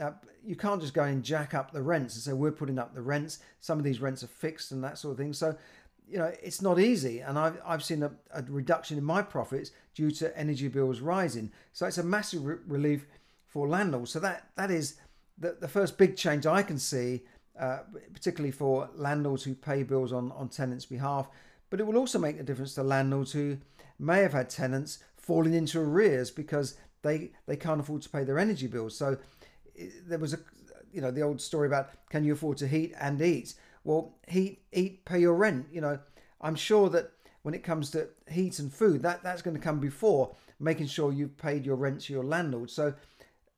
Uh, 0.00 0.10
you 0.44 0.56
can't 0.56 0.80
just 0.80 0.94
go 0.94 1.04
and 1.04 1.22
jack 1.22 1.54
up 1.54 1.72
the 1.72 1.82
rents 1.82 2.14
and 2.14 2.22
say 2.22 2.32
we're 2.32 2.50
putting 2.50 2.78
up 2.78 2.94
the 2.94 3.02
rents. 3.02 3.38
Some 3.60 3.78
of 3.78 3.84
these 3.84 4.00
rents 4.00 4.24
are 4.24 4.28
fixed 4.28 4.72
and 4.72 4.82
that 4.82 4.98
sort 4.98 5.12
of 5.12 5.18
thing. 5.18 5.32
So, 5.32 5.56
you 6.10 6.18
know, 6.18 6.32
it's 6.42 6.60
not 6.60 6.78
easy. 6.80 7.20
And 7.20 7.38
I've, 7.38 7.60
I've 7.64 7.84
seen 7.84 8.02
a, 8.02 8.10
a 8.34 8.42
reduction 8.48 8.98
in 8.98 9.04
my 9.04 9.22
profits 9.22 9.70
due 9.94 10.10
to 10.12 10.36
energy 10.36 10.68
bills 10.68 11.00
rising. 11.00 11.52
So 11.72 11.86
it's 11.86 11.98
a 11.98 12.02
massive 12.02 12.44
re- 12.44 12.56
relief 12.66 13.06
for 13.46 13.68
landlords. 13.68 14.10
So 14.10 14.20
that 14.20 14.48
that 14.56 14.70
is 14.70 14.96
the, 15.38 15.56
the 15.60 15.68
first 15.68 15.98
big 15.98 16.16
change 16.16 16.46
I 16.46 16.62
can 16.62 16.78
see, 16.78 17.22
uh, 17.58 17.80
particularly 18.12 18.50
for 18.50 18.90
landlords 18.94 19.44
who 19.44 19.54
pay 19.54 19.82
bills 19.82 20.12
on, 20.12 20.32
on 20.32 20.48
tenants' 20.48 20.86
behalf. 20.86 21.30
But 21.70 21.80
it 21.80 21.86
will 21.86 21.96
also 21.96 22.18
make 22.18 22.40
a 22.40 22.42
difference 22.42 22.74
to 22.74 22.82
landlords 22.82 23.32
who 23.32 23.58
may 23.98 24.22
have 24.22 24.32
had 24.32 24.50
tenants 24.50 24.98
falling 25.16 25.54
into 25.54 25.78
arrears 25.78 26.30
because 26.30 26.76
they, 27.02 27.30
they 27.46 27.56
can't 27.56 27.80
afford 27.80 28.02
to 28.02 28.08
pay 28.08 28.24
their 28.24 28.38
energy 28.38 28.66
bills. 28.66 28.96
So 28.96 29.16
there 30.06 30.18
was 30.18 30.34
a 30.34 30.38
you 30.92 31.00
know 31.00 31.10
the 31.10 31.22
old 31.22 31.40
story 31.40 31.66
about 31.66 31.90
can 32.10 32.24
you 32.24 32.32
afford 32.32 32.56
to 32.58 32.66
heat 32.66 32.94
and 33.00 33.20
eat 33.22 33.54
well 33.84 34.14
heat 34.28 34.62
eat 34.72 35.04
pay 35.04 35.20
your 35.20 35.34
rent 35.34 35.66
you 35.72 35.80
know. 35.80 35.98
I'm 36.40 36.54
sure 36.54 36.88
that 36.90 37.12
when 37.42 37.54
it 37.54 37.62
comes 37.62 37.90
to 37.90 38.08
heat 38.30 38.58
and 38.58 38.72
food 38.72 39.02
that 39.02 39.22
that's 39.22 39.42
going 39.42 39.56
to 39.56 39.62
come 39.62 39.80
before 39.80 40.34
making 40.58 40.86
sure 40.86 41.12
you've 41.12 41.36
paid 41.36 41.64
your 41.64 41.76
rent 41.76 42.02
to 42.02 42.12
your 42.12 42.24
landlord. 42.24 42.70
So 42.70 42.94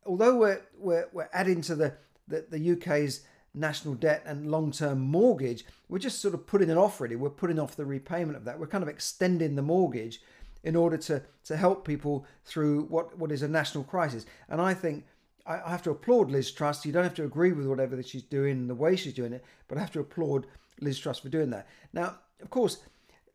although 0.07 0.37
we're 0.37 0.63
we're, 0.79 1.09
we're 1.13 1.31
adding 1.33 1.61
to 1.63 1.75
the, 1.75 1.95
the 2.29 2.47
the 2.51 2.73
uk's 2.73 3.21
national 3.55 3.95
debt 3.95 4.23
and 4.25 4.51
long-term 4.51 4.99
mortgage 4.99 5.65
we're 5.93 5.99
just 5.99 6.23
sort 6.23 6.33
of 6.33 6.47
putting 6.47 6.71
it 6.71 6.79
off 6.79 7.03
really. 7.03 7.17
We're 7.17 7.29
putting 7.29 7.59
off 7.59 7.77
the 7.77 7.85
repayment 7.85 8.35
of 8.35 8.47
that. 8.47 8.59
We're 8.59 8.67
kind 8.67 8.83
of 8.83 8.89
extending 8.89 9.57
the 9.57 9.63
mortgage 9.63 10.23
in 10.65 10.75
order 10.75 10.97
to 10.97 11.23
to 11.45 11.57
help 11.57 11.87
people 11.87 12.25
through 12.47 12.85
what 12.85 13.19
what 13.19 13.31
is 13.31 13.43
a 13.43 13.49
national 13.49 13.85
crisis. 13.85 14.25
And 14.49 14.61
i 14.61 14.73
think 14.73 15.05
I 15.47 15.71
have 15.71 15.83
to 15.83 15.91
applaud 15.91 16.31
Liz 16.31 16.51
Truss. 16.53 16.87
You 16.87 16.93
don't 16.93 17.05
have 17.05 17.15
to 17.15 17.25
agree 17.25 17.53
with 17.53 17.67
whatever 17.67 17.97
that 17.97 18.07
she's 18.07 18.23
doing 18.23 18.53
and 18.53 18.71
the 18.71 18.75
way 18.75 18.97
she's 18.97 19.15
doing 19.15 19.33
it, 19.33 19.45
but 19.69 19.77
I 19.77 19.81
have 19.81 19.91
to 19.93 20.01
applaud 20.01 20.47
Liz 20.81 20.99
Truss 20.99 21.19
for 21.19 21.29
doing 21.29 21.51
that. 21.51 21.67
Now, 21.93 22.19
of 22.41 22.51
course, 22.51 22.79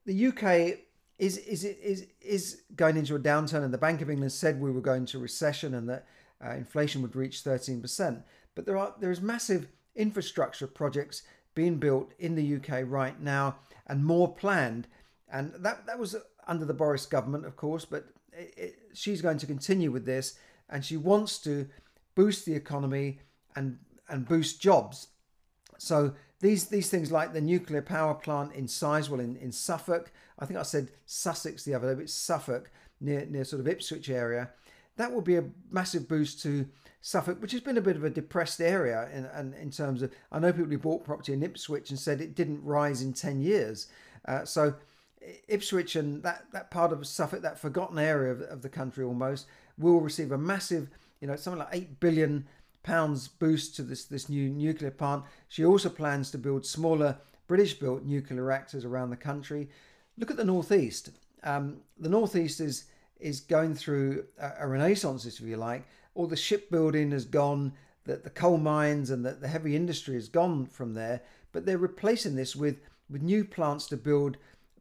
the 0.05 0.27
UK 0.27 0.79
is 1.19 1.37
is 1.37 1.63
is 1.63 2.07
is 2.21 2.61
going 2.75 2.97
into 2.97 3.15
a 3.15 3.19
downturn, 3.19 3.63
and 3.63 3.73
the 3.73 3.77
Bank 3.77 4.01
of 4.01 4.09
England 4.09 4.31
said 4.31 4.59
we 4.59 4.71
were 4.71 4.81
going 4.81 5.05
to 5.07 5.19
recession 5.19 5.73
and 5.73 5.89
that 5.89 6.05
uh, 6.43 6.51
inflation 6.51 7.01
would 7.01 7.15
reach 7.15 7.41
thirteen 7.41 7.81
percent. 7.81 8.21
But 8.55 8.65
there 8.65 8.77
are 8.77 8.93
there 8.99 9.11
is 9.11 9.21
massive 9.21 9.67
infrastructure 9.95 10.67
projects 10.67 11.23
being 11.55 11.77
built 11.77 12.13
in 12.19 12.35
the 12.35 12.55
UK 12.55 12.83
right 12.85 13.19
now, 13.19 13.57
and 13.87 14.05
more 14.05 14.33
planned. 14.33 14.87
And 15.29 15.53
that 15.59 15.85
that 15.87 15.99
was 15.99 16.15
under 16.47 16.65
the 16.65 16.73
Boris 16.73 17.05
government, 17.05 17.45
of 17.45 17.57
course, 17.57 17.83
but 17.83 18.05
it, 18.31 18.53
it, 18.55 18.79
she's 18.93 19.21
going 19.21 19.39
to 19.39 19.45
continue 19.45 19.91
with 19.91 20.05
this, 20.05 20.37
and 20.69 20.85
she 20.85 20.95
wants 20.95 21.39
to 21.39 21.67
boost 22.17 22.45
the 22.45 22.55
economy 22.55 23.19
and 23.55 23.77
and 24.09 24.27
boost 24.27 24.59
jobs. 24.59 25.09
So 25.77 26.15
these 26.39 26.65
these 26.65 26.89
things 26.89 27.12
like 27.12 27.31
the 27.31 27.41
nuclear 27.41 27.83
power 27.83 28.15
plant 28.15 28.53
in 28.53 28.65
Sizewell 28.65 29.24
in, 29.24 29.38
in 29.38 29.51
Suffolk, 29.51 30.12
I 30.39 30.45
think 30.45 30.59
I 30.59 30.63
said 30.63 30.89
Sussex 31.05 31.63
the 31.63 31.75
other 31.75 31.89
day, 31.89 31.93
but 31.93 32.03
it's 32.03 32.13
Suffolk 32.13 32.71
near 33.00 33.25
near 33.27 33.43
sort 33.43 33.59
of 33.59 33.67
Ipswich 33.67 34.09
area. 34.09 34.50
That 34.95 35.13
will 35.13 35.21
be 35.21 35.36
a 35.36 35.45
massive 35.69 36.07
boost 36.07 36.41
to 36.41 36.67
Suffolk, 37.01 37.39
which 37.39 37.51
has 37.51 37.62
been 37.62 37.77
a 37.77 37.81
bit 37.81 37.95
of 37.95 38.03
a 38.03 38.09
depressed 38.09 38.62
area 38.62 39.07
in, 39.13 39.25
in, 39.39 39.53
in 39.53 39.69
terms 39.69 40.01
of. 40.01 40.12
I 40.31 40.39
know 40.39 40.51
people 40.51 40.71
who 40.71 40.79
bought 40.79 41.05
property 41.05 41.33
in 41.33 41.43
Ipswich 41.43 41.91
and 41.91 42.00
said 42.00 42.19
it 42.19 42.33
didn't 42.33 42.63
rise 42.63 43.03
in 43.03 43.13
10 43.13 43.41
years. 43.41 43.88
Uh, 44.25 44.43
so 44.43 44.74
Ipswich 45.47 45.95
and 45.95 46.24
that, 46.24 46.45
that 46.51 46.71
part 46.71 46.91
of 46.91 47.05
Suffolk, 47.05 47.43
that 47.43 47.59
forgotten 47.59 48.00
area 48.00 48.31
of, 48.31 48.41
of 48.41 48.63
the 48.63 48.69
country 48.69 49.05
almost, 49.05 49.45
will 49.77 50.01
receive 50.01 50.31
a 50.31 50.38
massive 50.38 50.89
you 51.19 51.27
know, 51.27 51.36
something 51.36 51.59
like 51.59 51.69
eight 51.71 52.00
billion 52.00 52.47
pounds 52.83 53.27
boost 53.27 53.75
to 53.75 53.83
this 53.83 54.05
this 54.05 54.29
new 54.29 54.50
nuclear 54.50 54.91
plant. 54.91 55.24
She 55.47 55.65
also 55.65 55.89
plans 55.89 56.31
to 56.31 56.38
build 56.38 56.65
smaller 56.65 57.17
British-built 57.47 58.03
nuclear 58.03 58.43
reactors 58.43 58.86
around 58.86 59.09
the 59.09 59.17
country. 59.17 59.69
Look 60.17 60.31
at 60.31 60.38
the 60.38 60.45
northeast. 60.45 61.12
Um, 61.43 61.77
the 62.00 62.09
northeast 62.09 62.59
is 62.59 62.86
is 63.19 63.39
going 63.39 63.74
through 63.75 64.25
a, 64.39 64.51
a 64.62 64.67
renaissance, 64.67 65.25
if 65.25 65.39
you 65.39 65.57
like. 65.57 65.86
All 66.15 66.27
the 66.27 66.36
shipbuilding 66.36 67.12
has 67.12 67.25
gone, 67.25 67.74
that 68.05 68.24
the 68.24 68.29
coal 68.29 68.57
mines 68.57 69.09
and 69.09 69.25
the, 69.25 69.33
the 69.33 69.47
heavy 69.47 69.75
industry 69.75 70.15
has 70.15 70.29
gone 70.29 70.65
from 70.65 70.93
there, 70.93 71.21
but 71.51 71.65
they're 71.65 71.77
replacing 71.77 72.36
this 72.36 72.55
with 72.55 72.77
with 73.09 73.21
new 73.21 73.45
plants 73.45 73.88
to 73.88 73.97
build 73.97 74.38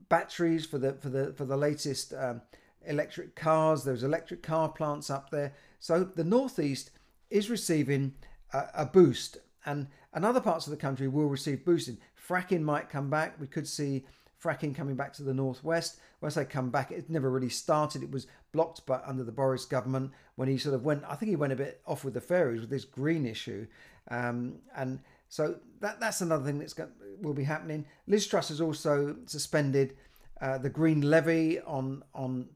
batteries 0.08 0.66
for 0.66 0.78
the 0.78 0.92
for 0.94 1.08
the 1.08 1.32
for 1.32 1.44
the 1.44 1.56
latest 1.56 2.14
um, 2.14 2.40
electric 2.86 3.34
cars. 3.34 3.84
There's 3.84 4.02
electric 4.02 4.42
car 4.42 4.68
plants 4.68 5.10
up 5.10 5.30
there. 5.30 5.52
So 5.78 6.04
the 6.04 6.24
northeast 6.24 6.90
is 7.30 7.50
receiving 7.50 8.14
a, 8.52 8.64
a 8.74 8.86
boost, 8.86 9.38
and, 9.64 9.88
and 10.12 10.24
other 10.24 10.40
parts 10.40 10.66
of 10.66 10.70
the 10.70 10.76
country 10.76 11.08
will 11.08 11.28
receive 11.28 11.64
boosting. 11.64 11.98
Fracking 12.28 12.62
might 12.62 12.90
come 12.90 13.10
back. 13.10 13.40
We 13.40 13.46
could 13.46 13.68
see 13.68 14.04
fracking 14.42 14.74
coming 14.74 14.96
back 14.96 15.12
to 15.14 15.22
the 15.22 15.34
northwest. 15.34 15.98
When 16.20 16.30
I 16.30 16.32
say 16.32 16.44
come 16.44 16.70
back, 16.70 16.90
it 16.90 17.10
never 17.10 17.30
really 17.30 17.48
started. 17.48 18.02
It 18.02 18.10
was 18.10 18.26
blocked 18.52 18.86
by 18.86 19.00
under 19.04 19.24
the 19.24 19.32
Boris 19.32 19.64
government 19.64 20.12
when 20.36 20.48
he 20.48 20.58
sort 20.58 20.74
of 20.74 20.84
went. 20.84 21.04
I 21.08 21.14
think 21.16 21.30
he 21.30 21.36
went 21.36 21.52
a 21.52 21.56
bit 21.56 21.80
off 21.86 22.04
with 22.04 22.14
the 22.14 22.20
fairies 22.20 22.60
with 22.60 22.70
this 22.70 22.84
green 22.84 23.26
issue, 23.26 23.66
um, 24.10 24.56
and 24.76 25.00
so 25.28 25.56
that 25.80 26.00
that's 26.00 26.20
another 26.20 26.44
thing 26.44 26.58
that's 26.58 26.74
going, 26.74 26.90
will 27.20 27.34
be 27.34 27.44
happening. 27.44 27.86
Liz 28.06 28.26
Truss 28.26 28.48
has 28.48 28.60
also 28.60 29.16
suspended 29.26 29.96
uh, 30.40 30.58
the 30.58 30.70
green 30.70 31.02
levy 31.02 31.60
on 31.60 32.02
on 32.14 32.48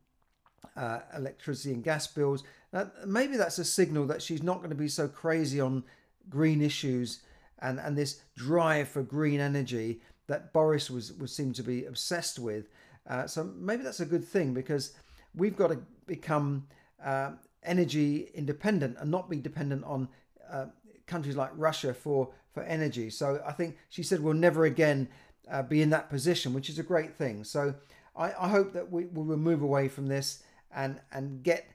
uh, 0.77 1.01
electricity 1.17 1.75
and 1.75 1.85
gas 1.85 2.07
bills. 2.07 2.45
Now, 2.73 2.91
maybe 3.05 3.37
that's 3.37 3.59
a 3.59 3.65
signal 3.65 4.07
that 4.07 4.23
she's 4.23 4.43
not 4.43 4.59
going 4.59 4.71
to 4.71 4.77
be 4.77 4.89
so 4.89 5.09
crazy 5.09 5.61
on 5.61 5.85
green 6.29 6.63
issues 6.63 7.21
and, 7.61 7.79
and 7.81 7.97
this 7.97 8.23
drive 8.37 8.89
for 8.89 9.03
green 9.03 9.41
energy 9.41 10.01
that 10.29 10.53
Boris 10.53 10.89
was, 10.89 11.13
was 11.15 11.35
seemed 11.35 11.57
to 11.57 11.63
be 11.63 11.85
obsessed 11.85 12.39
with. 12.39 12.69
Uh, 13.09 13.27
so 13.27 13.45
maybe 13.57 13.83
that's 13.83 14.01
a 14.01 14.07
good 14.07 14.25
thing 14.25 14.55
because 14.55 14.93
we've 15.35 15.57
got 15.57 15.69
to 15.69 15.79
become 16.07 16.67
uh, 17.05 17.33
energy 17.65 18.31
independent 18.35 18.97
and 19.01 19.11
not 19.11 19.29
be 19.29 19.37
dependent 19.37 19.85
on 19.85 20.09
uh, 20.51 20.67
countries 21.07 21.37
like 21.37 21.51
Russia 21.57 21.93
for, 21.93 22.31
for 22.53 22.63
energy. 22.63 23.11
So 23.11 23.43
I 23.47 23.53
think 23.53 23.77
she 23.89 24.03
said 24.03 24.21
we'll 24.21 24.35
never 24.35 24.65
again 24.65 25.09
uh, 25.51 25.63
be 25.63 25.83
in 25.83 25.91
that 25.91 26.09
position, 26.09 26.55
which 26.55 26.69
is 26.69 26.79
a 26.79 26.85
great 26.85 27.17
thing. 27.17 27.43
So 27.43 27.75
I, 28.17 28.33
I 28.39 28.49
hope 28.49 28.73
that 28.73 28.91
we 28.91 29.07
will 29.07 29.37
move 29.37 29.63
away 29.63 29.89
from 29.89 30.07
this 30.07 30.43
and 30.73 31.01
and 31.13 31.43
get 31.43 31.67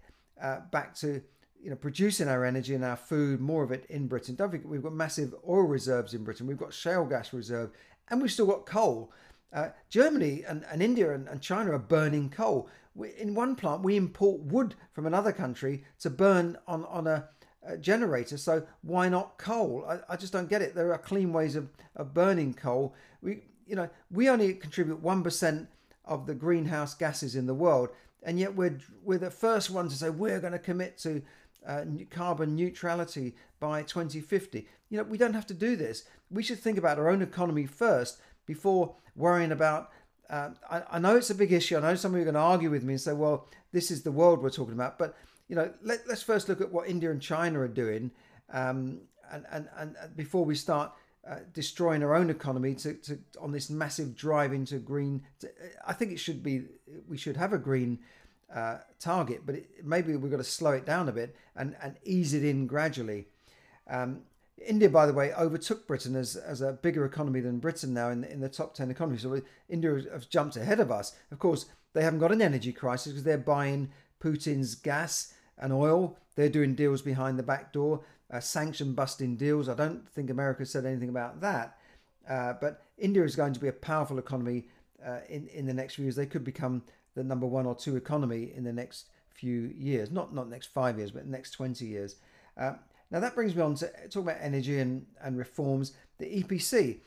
uh, 0.41 0.59
back 0.71 0.95
to 0.95 1.21
you 1.61 1.69
know 1.69 1.75
producing 1.75 2.27
our 2.27 2.45
energy 2.45 2.75
and 2.75 2.85
our 2.85 2.95
food 2.95 3.39
more 3.39 3.63
of 3.63 3.71
it 3.71 3.85
in 3.89 4.07
Britain. 4.07 4.35
Don't 4.35 4.51
forget 4.51 4.67
we've 4.67 4.83
got 4.83 4.93
massive 4.93 5.33
oil 5.47 5.63
reserves 5.63 6.13
in 6.13 6.23
Britain. 6.23 6.47
We've 6.47 6.57
got 6.57 6.73
shale 6.73 7.05
gas 7.05 7.33
reserve, 7.33 7.71
and 8.09 8.21
we've 8.21 8.31
still 8.31 8.45
got 8.45 8.65
coal. 8.65 9.11
Uh, 9.53 9.69
Germany 9.89 10.43
and, 10.45 10.65
and 10.69 10.81
India 10.83 11.13
and, 11.13 11.29
and, 11.29 11.41
China 11.41 11.71
are 11.71 11.79
burning 11.79 12.29
coal. 12.29 12.67
We, 12.93 13.13
in 13.17 13.33
one 13.35 13.55
plant, 13.55 13.83
we 13.83 13.95
import 13.95 14.41
wood 14.41 14.75
from 14.91 15.05
another 15.05 15.31
country 15.31 15.85
to 15.99 16.09
burn 16.09 16.57
on 16.67 16.83
on 16.85 17.07
a, 17.07 17.29
a 17.65 17.77
generator. 17.77 18.37
So 18.37 18.67
why 18.81 19.07
not 19.07 19.37
coal? 19.37 19.85
I, 19.87 20.13
I, 20.13 20.17
just 20.17 20.33
don't 20.33 20.49
get 20.49 20.61
it. 20.61 20.75
There 20.75 20.91
are 20.91 20.97
clean 20.97 21.31
ways 21.31 21.55
of, 21.55 21.69
of 21.95 22.13
burning 22.13 22.53
coal. 22.53 22.95
We 23.21 23.43
you 23.65 23.75
know 23.75 23.89
we 24.11 24.29
only 24.29 24.53
contribute 24.53 25.01
one 25.01 25.23
percent 25.23 25.69
of 26.03 26.27
the 26.27 26.35
greenhouse 26.35 26.93
gases 26.93 27.35
in 27.35 27.47
the 27.47 27.53
world, 27.53 27.89
and 28.25 28.39
yet 28.39 28.55
we're 28.55 28.77
we're 29.03 29.19
the 29.19 29.31
first 29.31 29.69
ones 29.69 29.93
to 29.93 29.97
say 29.99 30.09
we're 30.09 30.39
going 30.39 30.53
to 30.53 30.59
commit 30.59 30.97
to 30.97 31.21
uh, 31.65 31.85
carbon 32.09 32.55
neutrality 32.55 33.35
by 33.59 33.83
2050. 33.83 34.67
You 34.89 34.97
know, 34.97 35.03
we 35.03 35.17
don't 35.17 35.33
have 35.33 35.47
to 35.47 35.53
do 35.53 35.75
this. 35.75 36.03
We 36.29 36.43
should 36.43 36.59
think 36.59 36.77
about 36.77 36.99
our 36.99 37.09
own 37.09 37.21
economy 37.21 37.65
first 37.65 38.19
before 38.45 38.95
worrying 39.15 39.51
about. 39.51 39.91
Uh, 40.29 40.49
I, 40.69 40.83
I, 40.91 40.99
know 40.99 41.15
it's 41.15 41.29
a 41.29 41.35
big 41.35 41.53
issue. 41.53 41.77
I 41.77 41.81
know 41.81 41.95
some 41.95 42.11
of 42.11 42.17
you 42.17 42.21
are 42.23 42.31
going 42.31 42.35
to 42.35 42.39
argue 42.39 42.71
with 42.71 42.83
me 42.83 42.93
and 42.93 43.01
say, 43.01 43.13
"Well, 43.13 43.47
this 43.71 43.91
is 43.91 44.01
the 44.01 44.11
world 44.11 44.41
we're 44.41 44.49
talking 44.49 44.73
about." 44.73 44.97
But 44.97 45.15
you 45.47 45.55
know, 45.55 45.71
let, 45.83 46.07
us 46.07 46.23
first 46.23 46.49
look 46.49 46.61
at 46.61 46.71
what 46.71 46.89
India 46.89 47.11
and 47.11 47.21
China 47.21 47.59
are 47.59 47.67
doing, 47.67 48.09
um, 48.51 49.01
and, 49.31 49.45
and 49.51 49.69
and 49.77 49.95
before 50.15 50.43
we 50.43 50.55
start 50.55 50.91
uh, 51.27 51.37
destroying 51.53 52.03
our 52.03 52.13
own 52.13 52.29
economy 52.29 52.75
to, 52.75 52.93
to 52.93 53.19
on 53.39 53.51
this 53.51 53.69
massive 53.69 54.15
drive 54.15 54.53
into 54.53 54.77
green. 54.77 55.23
To, 55.39 55.49
I 55.85 55.93
think 55.93 56.11
it 56.11 56.19
should 56.19 56.43
be 56.43 56.65
we 57.07 57.17
should 57.17 57.37
have 57.37 57.53
a 57.53 57.57
green 57.57 57.99
uh, 58.53 58.77
target, 58.99 59.41
but 59.45 59.55
it, 59.55 59.69
maybe 59.83 60.15
we've 60.15 60.31
got 60.31 60.37
to 60.37 60.43
slow 60.43 60.71
it 60.71 60.85
down 60.85 61.09
a 61.09 61.11
bit 61.11 61.35
and, 61.55 61.75
and 61.81 61.95
ease 62.03 62.33
it 62.33 62.43
in 62.43 62.67
gradually. 62.67 63.27
Um, 63.89 64.21
India, 64.57 64.89
by 64.89 65.05
the 65.05 65.13
way, 65.13 65.33
overtook 65.33 65.87
Britain 65.87 66.15
as, 66.15 66.35
as 66.35 66.61
a 66.61 66.73
bigger 66.73 67.05
economy 67.05 67.41
than 67.41 67.59
Britain 67.59 67.93
now 67.93 68.09
in, 68.09 68.23
in 68.23 68.39
the 68.39 68.49
top 68.49 68.73
10 68.73 68.89
economies. 68.89 69.23
So 69.23 69.41
India 69.69 70.01
has 70.11 70.25
jumped 70.25 70.55
ahead 70.55 70.79
of 70.79 70.91
us. 70.91 71.13
Of 71.31 71.39
course, 71.39 71.65
they 71.93 72.03
haven't 72.03 72.19
got 72.19 72.31
an 72.31 72.41
energy 72.41 72.71
crisis 72.71 73.11
because 73.11 73.23
they're 73.23 73.37
buying 73.37 73.89
Putin's 74.21 74.75
gas 74.75 75.33
and 75.57 75.73
oil. 75.73 76.17
They're 76.35 76.49
doing 76.49 76.75
deals 76.75 77.01
behind 77.01 77.37
the 77.39 77.43
back 77.43 77.73
door, 77.73 78.01
uh, 78.31 78.39
sanction 78.39 78.93
busting 78.93 79.35
deals. 79.35 79.69
I 79.69 79.75
don't 79.75 80.07
think 80.09 80.29
America 80.29 80.65
said 80.65 80.85
anything 80.85 81.09
about 81.09 81.41
that. 81.41 81.77
Uh, 82.27 82.53
but 82.59 82.81
India 82.97 83.23
is 83.23 83.35
going 83.35 83.53
to 83.53 83.59
be 83.59 83.67
a 83.67 83.73
powerful 83.73 84.17
economy 84.17 84.65
uh, 85.05 85.19
in, 85.29 85.47
in 85.47 85.65
the 85.65 85.73
next 85.73 85.95
few 85.95 86.05
years. 86.05 86.15
They 86.15 86.25
could 86.25 86.43
become 86.43 86.83
the 87.15 87.23
number 87.23 87.45
one 87.45 87.65
or 87.65 87.75
two 87.75 87.95
economy 87.95 88.51
in 88.55 88.63
the 88.63 88.73
next 88.73 89.05
few 89.29 89.73
years. 89.77 90.11
Not 90.11 90.33
not 90.33 90.49
next 90.49 90.67
five 90.67 90.97
years, 90.97 91.11
but 91.11 91.27
next 91.27 91.51
20 91.51 91.85
years. 91.85 92.15
Uh, 92.57 92.73
now 93.11 93.19
that 93.19 93.35
brings 93.35 93.55
me 93.55 93.61
on 93.61 93.75
to 93.75 93.87
talk 94.09 94.23
about 94.23 94.37
energy 94.41 94.79
and, 94.79 95.05
and 95.21 95.37
reforms. 95.37 95.93
The 96.17 96.43
EPC. 96.43 96.99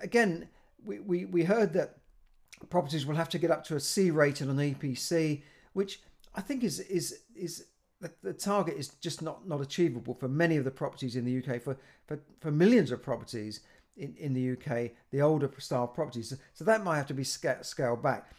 Again, 0.00 0.48
we, 0.84 1.00
we, 1.00 1.24
we 1.24 1.44
heard 1.44 1.72
that 1.72 1.96
properties 2.70 3.06
will 3.06 3.16
have 3.16 3.28
to 3.30 3.38
get 3.38 3.50
up 3.50 3.64
to 3.64 3.76
a 3.76 3.80
C 3.80 4.10
rating 4.10 4.48
on 4.48 4.56
EPC, 4.56 5.42
which 5.72 6.00
I 6.34 6.40
think 6.40 6.62
is 6.62 6.80
is 6.80 7.20
is 7.34 7.66
the, 8.02 8.10
the 8.22 8.32
target 8.34 8.76
is 8.76 8.88
just 9.00 9.22
not 9.22 9.48
not 9.48 9.62
achievable 9.62 10.12
for 10.12 10.28
many 10.28 10.56
of 10.56 10.64
the 10.64 10.70
properties 10.70 11.16
in 11.16 11.24
the 11.24 11.38
UK 11.38 11.62
for 11.62 11.78
for, 12.06 12.18
for 12.40 12.50
millions 12.50 12.90
of 12.90 13.02
properties 13.02 13.60
in, 13.96 14.14
in 14.18 14.34
the 14.34 14.52
UK, 14.52 14.90
the 15.10 15.20
older 15.20 15.50
style 15.58 15.86
properties. 15.86 16.30
So, 16.30 16.36
so 16.54 16.64
that 16.64 16.82
might 16.82 16.96
have 16.96 17.06
to 17.08 17.14
be 17.14 17.24
scaled 17.24 18.02
back 18.02 18.30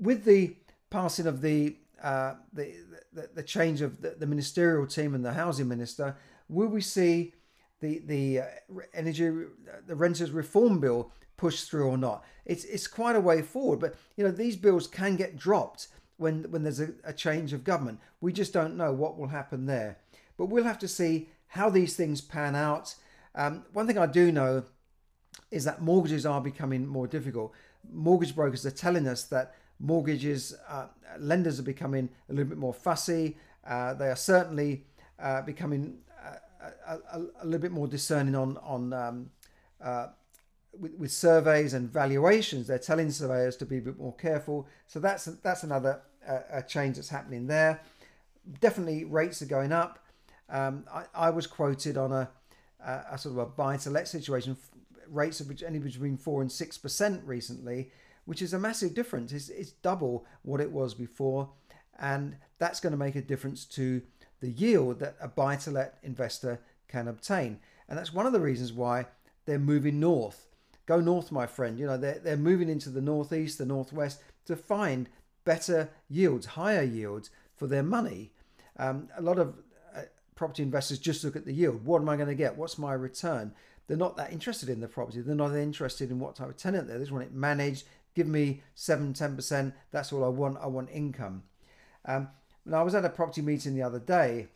with 0.00 0.24
the 0.24 0.56
passing 0.88 1.26
of 1.26 1.40
the 1.42 1.76
uh, 2.02 2.34
the, 2.54 2.72
the, 3.12 3.28
the 3.34 3.42
change 3.42 3.82
of 3.82 4.00
the, 4.00 4.16
the, 4.18 4.26
ministerial 4.26 4.86
team 4.86 5.14
and 5.14 5.22
the 5.22 5.34
housing 5.34 5.68
minister, 5.68 6.16
will 6.48 6.68
we 6.68 6.80
see 6.80 7.34
the 7.80 7.98
the 8.06 8.40
uh, 8.40 8.44
energy 8.94 9.30
the 9.86 9.94
renters 9.94 10.30
reform 10.30 10.80
bill 10.80 11.12
pushed 11.36 11.68
through 11.68 11.86
or 11.86 11.98
not? 11.98 12.24
It's 12.46 12.64
it's 12.64 12.86
quite 12.86 13.16
a 13.16 13.20
way 13.20 13.42
forward, 13.42 13.80
but 13.80 13.96
you 14.16 14.24
know 14.24 14.30
these 14.30 14.56
bills 14.56 14.86
can 14.86 15.16
get 15.16 15.36
dropped 15.36 15.88
when 16.20 16.50
when 16.50 16.62
there's 16.62 16.80
a, 16.80 16.90
a 17.04 17.12
change 17.12 17.52
of 17.52 17.64
government. 17.64 17.98
We 18.20 18.32
just 18.32 18.52
don't 18.52 18.76
know 18.76 18.92
what 18.92 19.18
will 19.18 19.28
happen 19.28 19.66
there, 19.66 19.98
but 20.36 20.46
we'll 20.46 20.64
have 20.64 20.78
to 20.80 20.88
see 20.88 21.28
how 21.48 21.70
these 21.70 21.96
things 21.96 22.20
pan 22.20 22.54
out. 22.54 22.94
Um, 23.34 23.64
one 23.72 23.86
thing 23.86 23.98
I 23.98 24.06
do 24.06 24.30
know 24.30 24.64
is 25.50 25.64
that 25.64 25.82
mortgages 25.82 26.26
are 26.26 26.40
becoming 26.40 26.86
more 26.86 27.06
difficult. 27.06 27.52
Mortgage 27.92 28.34
brokers 28.34 28.64
are 28.66 28.70
telling 28.70 29.08
us 29.08 29.24
that 29.24 29.54
mortgages, 29.78 30.54
uh, 30.68 30.86
lenders 31.18 31.58
are 31.58 31.64
becoming 31.64 32.08
a 32.28 32.32
little 32.32 32.48
bit 32.48 32.58
more 32.58 32.74
fussy. 32.74 33.36
Uh, 33.66 33.94
they 33.94 34.08
are 34.08 34.16
certainly 34.16 34.84
uh, 35.18 35.42
becoming 35.42 35.98
uh, 36.24 36.70
a, 36.86 37.18
a, 37.18 37.22
a, 37.42 37.44
little 37.44 37.60
bit 37.60 37.72
more 37.72 37.86
discerning 37.86 38.34
on 38.34 38.56
on 38.58 38.92
um, 38.92 39.30
uh, 39.82 40.08
with, 40.78 40.94
with, 40.94 41.10
surveys 41.10 41.74
and 41.74 41.90
valuations. 41.90 42.66
They're 42.66 42.78
telling 42.78 43.10
surveyors 43.10 43.56
to 43.58 43.66
be 43.66 43.78
a 43.78 43.82
bit 43.82 43.98
more 43.98 44.14
careful. 44.14 44.66
So 44.86 45.00
that's 45.00 45.24
that's 45.24 45.62
another 45.62 46.00
uh, 46.28 46.62
change 46.62 46.96
that's 46.96 47.08
happening 47.08 47.46
there. 47.46 47.80
Definitely, 48.60 49.04
rates 49.04 49.42
are 49.42 49.46
going 49.46 49.72
up. 49.72 49.98
Um, 50.48 50.84
I, 50.92 51.04
I, 51.14 51.30
was 51.30 51.46
quoted 51.46 51.96
on 51.96 52.10
a, 52.12 52.28
a 52.84 53.16
sort 53.16 53.34
of 53.34 53.38
a 53.38 53.46
buy 53.46 53.76
to 53.78 53.90
let 53.90 54.08
situation, 54.08 54.56
rates 55.08 55.40
of 55.40 55.48
which 55.48 55.62
anywhere 55.62 55.88
between 55.88 56.16
four 56.16 56.42
and 56.42 56.50
six 56.50 56.76
percent 56.76 57.22
recently 57.24 57.92
which 58.30 58.42
is 58.42 58.52
a 58.52 58.58
massive 58.60 58.94
difference. 58.94 59.32
It's, 59.32 59.48
it's 59.48 59.72
double 59.72 60.24
what 60.42 60.60
it 60.60 60.70
was 60.70 60.94
before, 60.94 61.50
and 61.98 62.36
that's 62.58 62.78
going 62.78 62.92
to 62.92 62.96
make 62.96 63.16
a 63.16 63.22
difference 63.22 63.64
to 63.66 64.02
the 64.40 64.50
yield 64.50 65.00
that 65.00 65.16
a 65.20 65.26
buy 65.26 65.56
to 65.56 65.72
let 65.72 65.98
investor 66.04 66.60
can 66.86 67.08
obtain. 67.08 67.58
And 67.88 67.98
that's 67.98 68.12
one 68.12 68.26
of 68.26 68.32
the 68.32 68.40
reasons 68.40 68.72
why 68.72 69.06
they're 69.46 69.58
moving 69.58 69.98
north. 70.00 70.46
Go 70.86 71.00
north, 71.00 71.32
my 71.32 71.46
friend. 71.46 71.76
You 71.76 71.86
know, 71.86 71.96
they're, 71.96 72.18
they're 72.18 72.36
moving 72.36 72.68
into 72.68 72.88
the 72.88 73.00
northeast, 73.00 73.58
the 73.58 73.66
northwest 73.66 74.22
to 74.46 74.54
find 74.54 75.08
better 75.44 75.90
yields, 76.08 76.46
higher 76.46 76.82
yields 76.82 77.30
for 77.56 77.66
their 77.66 77.82
money. 77.82 78.32
Um, 78.78 79.08
a 79.16 79.22
lot 79.22 79.38
of 79.38 79.54
uh, 79.94 80.02
property 80.34 80.62
investors 80.62 80.98
just 80.98 81.24
look 81.24 81.36
at 81.36 81.44
the 81.44 81.52
yield. 81.52 81.84
What 81.84 82.02
am 82.02 82.08
I 82.08 82.16
going 82.16 82.28
to 82.28 82.34
get? 82.34 82.56
What's 82.56 82.78
my 82.78 82.92
return? 82.92 83.52
They're 83.86 83.96
not 83.96 84.16
that 84.16 84.32
interested 84.32 84.68
in 84.68 84.80
the 84.80 84.88
property. 84.88 85.20
They're 85.20 85.34
not 85.34 85.54
interested 85.54 86.10
in 86.10 86.20
what 86.20 86.36
type 86.36 86.48
of 86.48 86.56
tenant. 86.56 86.88
They 86.88 86.96
just 86.96 87.10
want 87.10 87.24
it 87.24 87.34
managed, 87.34 87.84
give 88.14 88.28
me 88.28 88.62
7 88.74 89.12
10%. 89.12 89.72
That's 89.90 90.12
all 90.12 90.24
I 90.24 90.28
want. 90.28 90.58
I 90.60 90.66
want 90.66 90.90
income. 90.92 91.42
Um, 92.04 92.28
now, 92.64 92.80
I 92.80 92.82
was 92.82 92.94
at 92.94 93.04
a 93.04 93.08
property 93.08 93.42
meeting 93.42 93.74
the 93.74 93.82
other 93.82 93.98
day, 93.98 94.48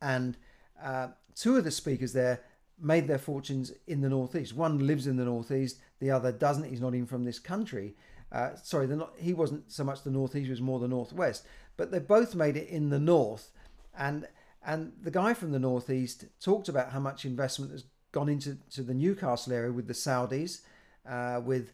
and 0.00 0.36
uh, 0.82 1.08
two 1.34 1.56
of 1.56 1.64
the 1.64 1.70
speakers 1.70 2.12
there 2.12 2.40
made 2.78 3.06
their 3.06 3.18
fortunes 3.18 3.72
in 3.86 4.00
the 4.00 4.08
Northeast. 4.08 4.54
One 4.54 4.86
lives 4.86 5.06
in 5.06 5.16
the 5.16 5.24
Northeast, 5.24 5.78
the 6.00 6.10
other 6.10 6.32
doesn't. 6.32 6.68
He's 6.68 6.80
not 6.80 6.94
even 6.94 7.06
from 7.06 7.24
this 7.24 7.38
country. 7.38 7.94
Uh, 8.32 8.56
sorry, 8.56 8.86
not, 8.86 9.12
he 9.18 9.34
wasn't 9.34 9.70
so 9.70 9.84
much 9.84 10.02
the 10.02 10.10
Northeast, 10.10 10.46
he 10.46 10.50
was 10.50 10.60
more 10.60 10.80
the 10.80 10.88
Northwest. 10.88 11.46
But 11.76 11.90
they 11.90 11.98
both 11.98 12.34
made 12.34 12.56
it 12.56 12.68
in 12.68 12.88
the 12.88 12.98
North. 12.98 13.50
And 13.96 14.26
and 14.64 14.92
the 15.02 15.10
guy 15.10 15.34
from 15.34 15.50
the 15.50 15.58
Northeast 15.58 16.24
talked 16.40 16.68
about 16.68 16.92
how 16.92 17.00
much 17.00 17.24
investment 17.24 17.72
has 17.72 17.84
gone 18.12 18.28
into 18.28 18.58
to 18.70 18.82
the 18.82 18.94
Newcastle 18.94 19.52
area 19.52 19.72
with 19.72 19.88
the 19.88 19.92
Saudis, 19.92 20.60
uh, 21.08 21.40
with 21.44 21.72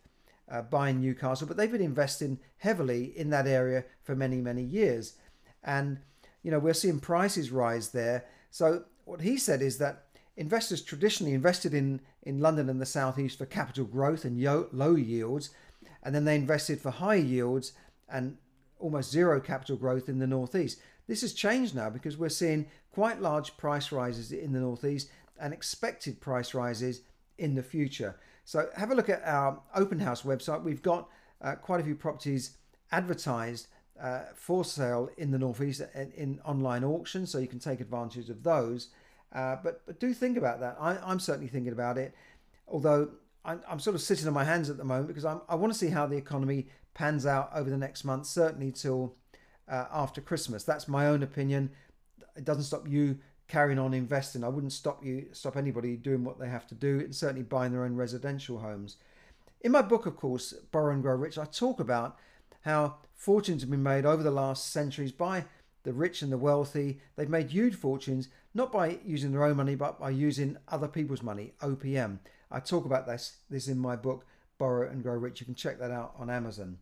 uh, 0.50 0.62
buying 0.62 1.00
Newcastle, 1.00 1.46
but 1.46 1.56
they've 1.56 1.70
been 1.70 1.82
investing 1.82 2.38
heavily 2.58 3.12
in 3.16 3.30
that 3.30 3.46
area 3.46 3.84
for 4.02 4.16
many, 4.16 4.40
many 4.40 4.62
years. 4.62 5.14
And, 5.62 5.98
you 6.42 6.50
know, 6.50 6.58
we're 6.58 6.74
seeing 6.74 7.00
prices 7.00 7.50
rise 7.50 7.90
there. 7.90 8.24
So, 8.50 8.84
what 9.04 9.20
he 9.20 9.36
said 9.36 9.62
is 9.62 9.78
that 9.78 10.04
investors 10.36 10.82
traditionally 10.82 11.34
invested 11.34 11.74
in, 11.74 12.00
in 12.22 12.40
London 12.40 12.68
and 12.68 12.80
the 12.80 12.86
Southeast 12.86 13.38
for 13.38 13.46
capital 13.46 13.84
growth 13.84 14.24
and 14.24 14.38
yo- 14.38 14.68
low 14.72 14.94
yields, 14.94 15.50
and 16.02 16.14
then 16.14 16.24
they 16.24 16.34
invested 16.34 16.80
for 16.80 16.90
high 16.90 17.14
yields 17.16 17.72
and 18.08 18.36
almost 18.78 19.10
zero 19.10 19.40
capital 19.40 19.76
growth 19.76 20.08
in 20.08 20.18
the 20.18 20.26
Northeast. 20.26 20.78
This 21.06 21.22
has 21.22 21.32
changed 21.32 21.74
now 21.74 21.90
because 21.90 22.16
we're 22.16 22.28
seeing 22.28 22.66
quite 22.92 23.20
large 23.20 23.56
price 23.56 23.92
rises 23.92 24.32
in 24.32 24.52
the 24.52 24.60
Northeast 24.60 25.08
and 25.40 25.52
expected 25.52 26.20
price 26.20 26.54
rises 26.54 27.02
in 27.38 27.54
the 27.54 27.62
future. 27.62 28.16
So 28.44 28.68
have 28.76 28.90
a 28.90 28.94
look 28.94 29.08
at 29.08 29.22
our 29.24 29.60
open 29.74 30.00
house 30.00 30.22
website. 30.22 30.62
We've 30.62 30.82
got 30.82 31.08
uh, 31.40 31.54
quite 31.54 31.80
a 31.80 31.84
few 31.84 31.94
properties 31.94 32.56
advertised 32.90 33.68
uh, 34.00 34.20
for 34.34 34.64
sale 34.64 35.10
in 35.16 35.30
the 35.30 35.38
northeast 35.38 35.82
in, 35.94 36.12
in, 36.12 36.40
online 36.44 36.84
auctions, 36.84 37.30
so 37.30 37.38
you 37.38 37.46
can 37.46 37.58
take 37.58 37.80
advantage 37.80 38.30
of 38.30 38.42
those. 38.42 38.88
Uh, 39.32 39.56
but 39.62 39.82
but 39.86 40.00
do 40.00 40.14
think 40.14 40.36
about 40.36 40.60
that. 40.60 40.76
I, 40.80 41.10
am 41.10 41.20
certainly 41.20 41.48
thinking 41.48 41.72
about 41.72 41.98
it, 41.98 42.14
although 42.66 43.10
I'm, 43.48 43.62
I'm, 43.66 43.80
sort 43.80 43.96
of 43.96 44.02
sitting 44.02 44.28
on 44.28 44.34
my 44.34 44.44
hands 44.44 44.68
at 44.68 44.76
the 44.76 44.84
moment 44.84 45.08
because 45.08 45.24
I'm, 45.24 45.40
i 45.48 45.54
want 45.54 45.72
to 45.72 45.78
see 45.78 45.88
how 45.88 46.06
the 46.06 46.16
economy 46.16 46.66
pans 46.92 47.24
out 47.24 47.50
over 47.54 47.70
the 47.70 47.78
next 47.78 48.04
month, 48.04 48.26
certainly 48.26 48.70
till 48.70 49.16
uh, 49.66 49.86
after 49.90 50.20
Christmas. 50.20 50.64
That's 50.64 50.86
my 50.86 51.06
own 51.06 51.22
opinion. 51.22 51.70
It 52.36 52.44
doesn't 52.44 52.64
stop 52.64 52.86
you 52.86 53.18
carrying 53.48 53.78
on 53.78 53.94
investing. 53.94 54.44
I 54.44 54.48
wouldn't 54.48 54.72
stop 54.72 55.02
you 55.04 55.28
stop 55.32 55.56
anybody 55.56 55.96
doing 55.96 56.24
what 56.24 56.38
they 56.38 56.48
have 56.48 56.66
to 56.68 56.74
do 56.74 57.00
and 57.00 57.14
certainly 57.14 57.42
buying 57.42 57.72
their 57.72 57.84
own 57.84 57.96
residential 57.96 58.58
homes. 58.58 58.96
In 59.62 59.72
my 59.72 59.82
book, 59.82 60.04
of 60.04 60.16
course, 60.16 60.52
Borrow 60.70 60.92
and 60.92 61.02
Grow 61.02 61.14
Rich, 61.14 61.38
I 61.38 61.46
talk 61.46 61.80
about 61.80 62.18
how 62.62 62.96
fortunes 63.14 63.62
have 63.62 63.70
been 63.70 63.82
made 63.82 64.04
over 64.04 64.22
the 64.22 64.30
last 64.30 64.70
centuries 64.70 65.10
by 65.10 65.46
the 65.84 65.92
rich 65.94 66.20
and 66.20 66.30
the 66.30 66.38
wealthy. 66.38 67.00
They've 67.16 67.28
made 67.28 67.50
huge 67.50 67.74
fortunes 67.74 68.28
not 68.52 68.70
by 68.70 68.98
using 69.04 69.32
their 69.32 69.44
own 69.44 69.56
money, 69.56 69.74
but 69.74 69.98
by 69.98 70.10
using 70.10 70.58
other 70.68 70.88
people's 70.88 71.22
money, 71.22 71.54
OPM. 71.62 72.18
I 72.50 72.60
talk 72.60 72.84
about 72.84 73.06
this, 73.06 73.38
this 73.50 73.68
in 73.68 73.78
my 73.78 73.96
book, 73.96 74.24
Borrow 74.58 74.90
and 74.90 75.02
Grow 75.02 75.14
Rich. 75.14 75.40
You 75.40 75.46
can 75.46 75.54
check 75.54 75.78
that 75.78 75.90
out 75.90 76.14
on 76.18 76.30
Amazon. 76.30 76.78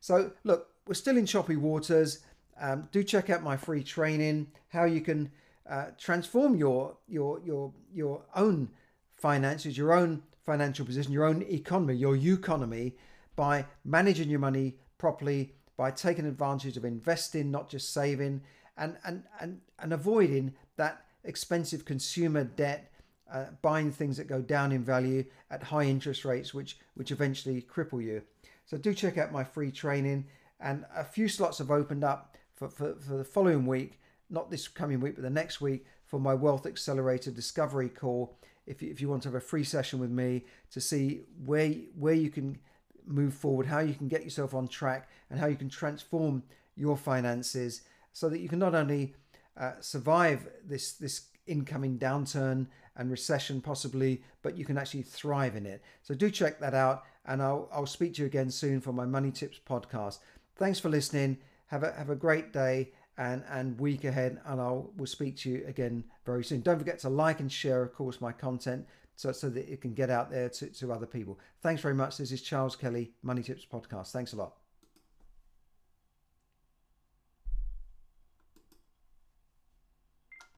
So, 0.00 0.32
look, 0.44 0.68
we're 0.86 0.94
still 0.94 1.16
in 1.16 1.26
choppy 1.26 1.56
waters. 1.56 2.20
Um, 2.60 2.88
do 2.92 3.02
check 3.02 3.30
out 3.30 3.42
my 3.42 3.56
free 3.56 3.82
training, 3.82 4.48
how 4.68 4.84
you 4.84 5.00
can 5.00 5.30
uh, 5.68 5.86
transform 5.98 6.56
your 6.56 6.96
your 7.06 7.40
your 7.40 7.72
your 7.92 8.22
own 8.34 8.70
finances, 9.16 9.78
your 9.78 9.92
own 9.92 10.22
financial 10.44 10.84
position, 10.84 11.12
your 11.12 11.24
own 11.24 11.42
economy, 11.42 11.94
your 11.94 12.16
economy, 12.16 12.96
by 13.36 13.64
managing 13.84 14.28
your 14.28 14.40
money 14.40 14.74
properly, 14.98 15.54
by 15.76 15.90
taking 15.90 16.26
advantage 16.26 16.76
of 16.76 16.84
investing, 16.84 17.50
not 17.50 17.68
just 17.68 17.92
saving, 17.94 18.42
and 18.76 18.96
and 19.04 19.24
and, 19.40 19.60
and 19.78 19.92
avoiding 19.92 20.54
that 20.76 21.04
expensive 21.24 21.84
consumer 21.84 22.44
debt, 22.44 22.89
uh, 23.32 23.44
buying 23.62 23.92
things 23.92 24.16
that 24.16 24.26
go 24.26 24.40
down 24.40 24.72
in 24.72 24.82
value 24.82 25.24
at 25.50 25.62
high 25.62 25.84
interest 25.84 26.24
rates, 26.24 26.52
which 26.52 26.78
which 26.94 27.10
eventually 27.10 27.62
cripple 27.62 28.02
you. 28.02 28.22
So 28.66 28.76
do 28.76 28.94
check 28.94 29.18
out 29.18 29.32
my 29.32 29.44
free 29.44 29.70
training, 29.70 30.26
and 30.60 30.84
a 30.94 31.04
few 31.04 31.28
slots 31.28 31.58
have 31.58 31.70
opened 31.70 32.04
up 32.04 32.36
for, 32.54 32.68
for, 32.68 32.94
for 32.94 33.16
the 33.16 33.24
following 33.24 33.66
week, 33.66 33.98
not 34.28 34.50
this 34.50 34.68
coming 34.68 35.00
week, 35.00 35.14
but 35.16 35.22
the 35.22 35.30
next 35.30 35.60
week 35.60 35.86
for 36.06 36.20
my 36.20 36.34
Wealth 36.34 36.66
Accelerator 36.66 37.30
Discovery 37.30 37.88
call. 37.88 38.36
If 38.66 38.82
you, 38.82 38.90
if 38.90 39.00
you 39.00 39.08
want 39.08 39.22
to 39.22 39.28
have 39.28 39.34
a 39.34 39.40
free 39.40 39.64
session 39.64 39.98
with 39.98 40.10
me 40.10 40.44
to 40.70 40.80
see 40.80 41.22
where 41.44 41.70
where 41.98 42.14
you 42.14 42.30
can 42.30 42.58
move 43.06 43.34
forward, 43.34 43.66
how 43.66 43.80
you 43.80 43.94
can 43.94 44.08
get 44.08 44.24
yourself 44.24 44.54
on 44.54 44.68
track, 44.68 45.08
and 45.30 45.40
how 45.40 45.46
you 45.46 45.56
can 45.56 45.68
transform 45.68 46.42
your 46.76 46.96
finances 46.96 47.82
so 48.12 48.28
that 48.28 48.40
you 48.40 48.48
can 48.48 48.58
not 48.58 48.74
only 48.74 49.14
uh, 49.56 49.72
survive 49.80 50.48
this 50.64 50.92
this 50.92 51.22
incoming 51.50 51.98
downturn 51.98 52.66
and 52.96 53.10
recession 53.10 53.60
possibly, 53.60 54.22
but 54.42 54.56
you 54.56 54.64
can 54.64 54.78
actually 54.78 55.02
thrive 55.02 55.56
in 55.56 55.66
it. 55.66 55.82
So 56.02 56.14
do 56.14 56.30
check 56.30 56.60
that 56.60 56.74
out, 56.74 57.04
and 57.26 57.42
I'll 57.42 57.68
I'll 57.72 57.86
speak 57.86 58.14
to 58.14 58.22
you 58.22 58.26
again 58.26 58.50
soon 58.50 58.80
for 58.80 58.92
my 58.92 59.04
Money 59.04 59.30
Tips 59.30 59.60
podcast. 59.68 60.18
Thanks 60.56 60.78
for 60.78 60.88
listening. 60.88 61.38
Have 61.66 61.82
a 61.82 61.92
have 61.92 62.10
a 62.10 62.16
great 62.16 62.52
day 62.52 62.92
and 63.18 63.42
and 63.50 63.78
week 63.78 64.04
ahead, 64.04 64.40
and 64.46 64.60
I'll 64.60 64.92
will 64.96 65.06
speak 65.06 65.36
to 65.38 65.50
you 65.50 65.64
again 65.66 66.04
very 66.24 66.44
soon. 66.44 66.60
Don't 66.60 66.78
forget 66.78 66.98
to 67.00 67.08
like 67.08 67.40
and 67.40 67.50
share, 67.50 67.82
of 67.82 67.94
course, 67.94 68.20
my 68.20 68.32
content 68.32 68.86
so 69.16 69.32
so 69.32 69.50
that 69.50 69.70
it 69.70 69.80
can 69.80 69.92
get 69.92 70.10
out 70.10 70.30
there 70.30 70.48
to, 70.48 70.66
to 70.68 70.92
other 70.92 71.06
people. 71.06 71.38
Thanks 71.60 71.82
very 71.82 71.94
much. 71.94 72.16
This 72.16 72.32
is 72.32 72.42
Charles 72.42 72.76
Kelly, 72.76 73.12
Money 73.22 73.42
Tips 73.42 73.66
Podcast. 73.66 74.12
Thanks 74.12 74.32
a 74.32 74.36
lot. 74.36 74.59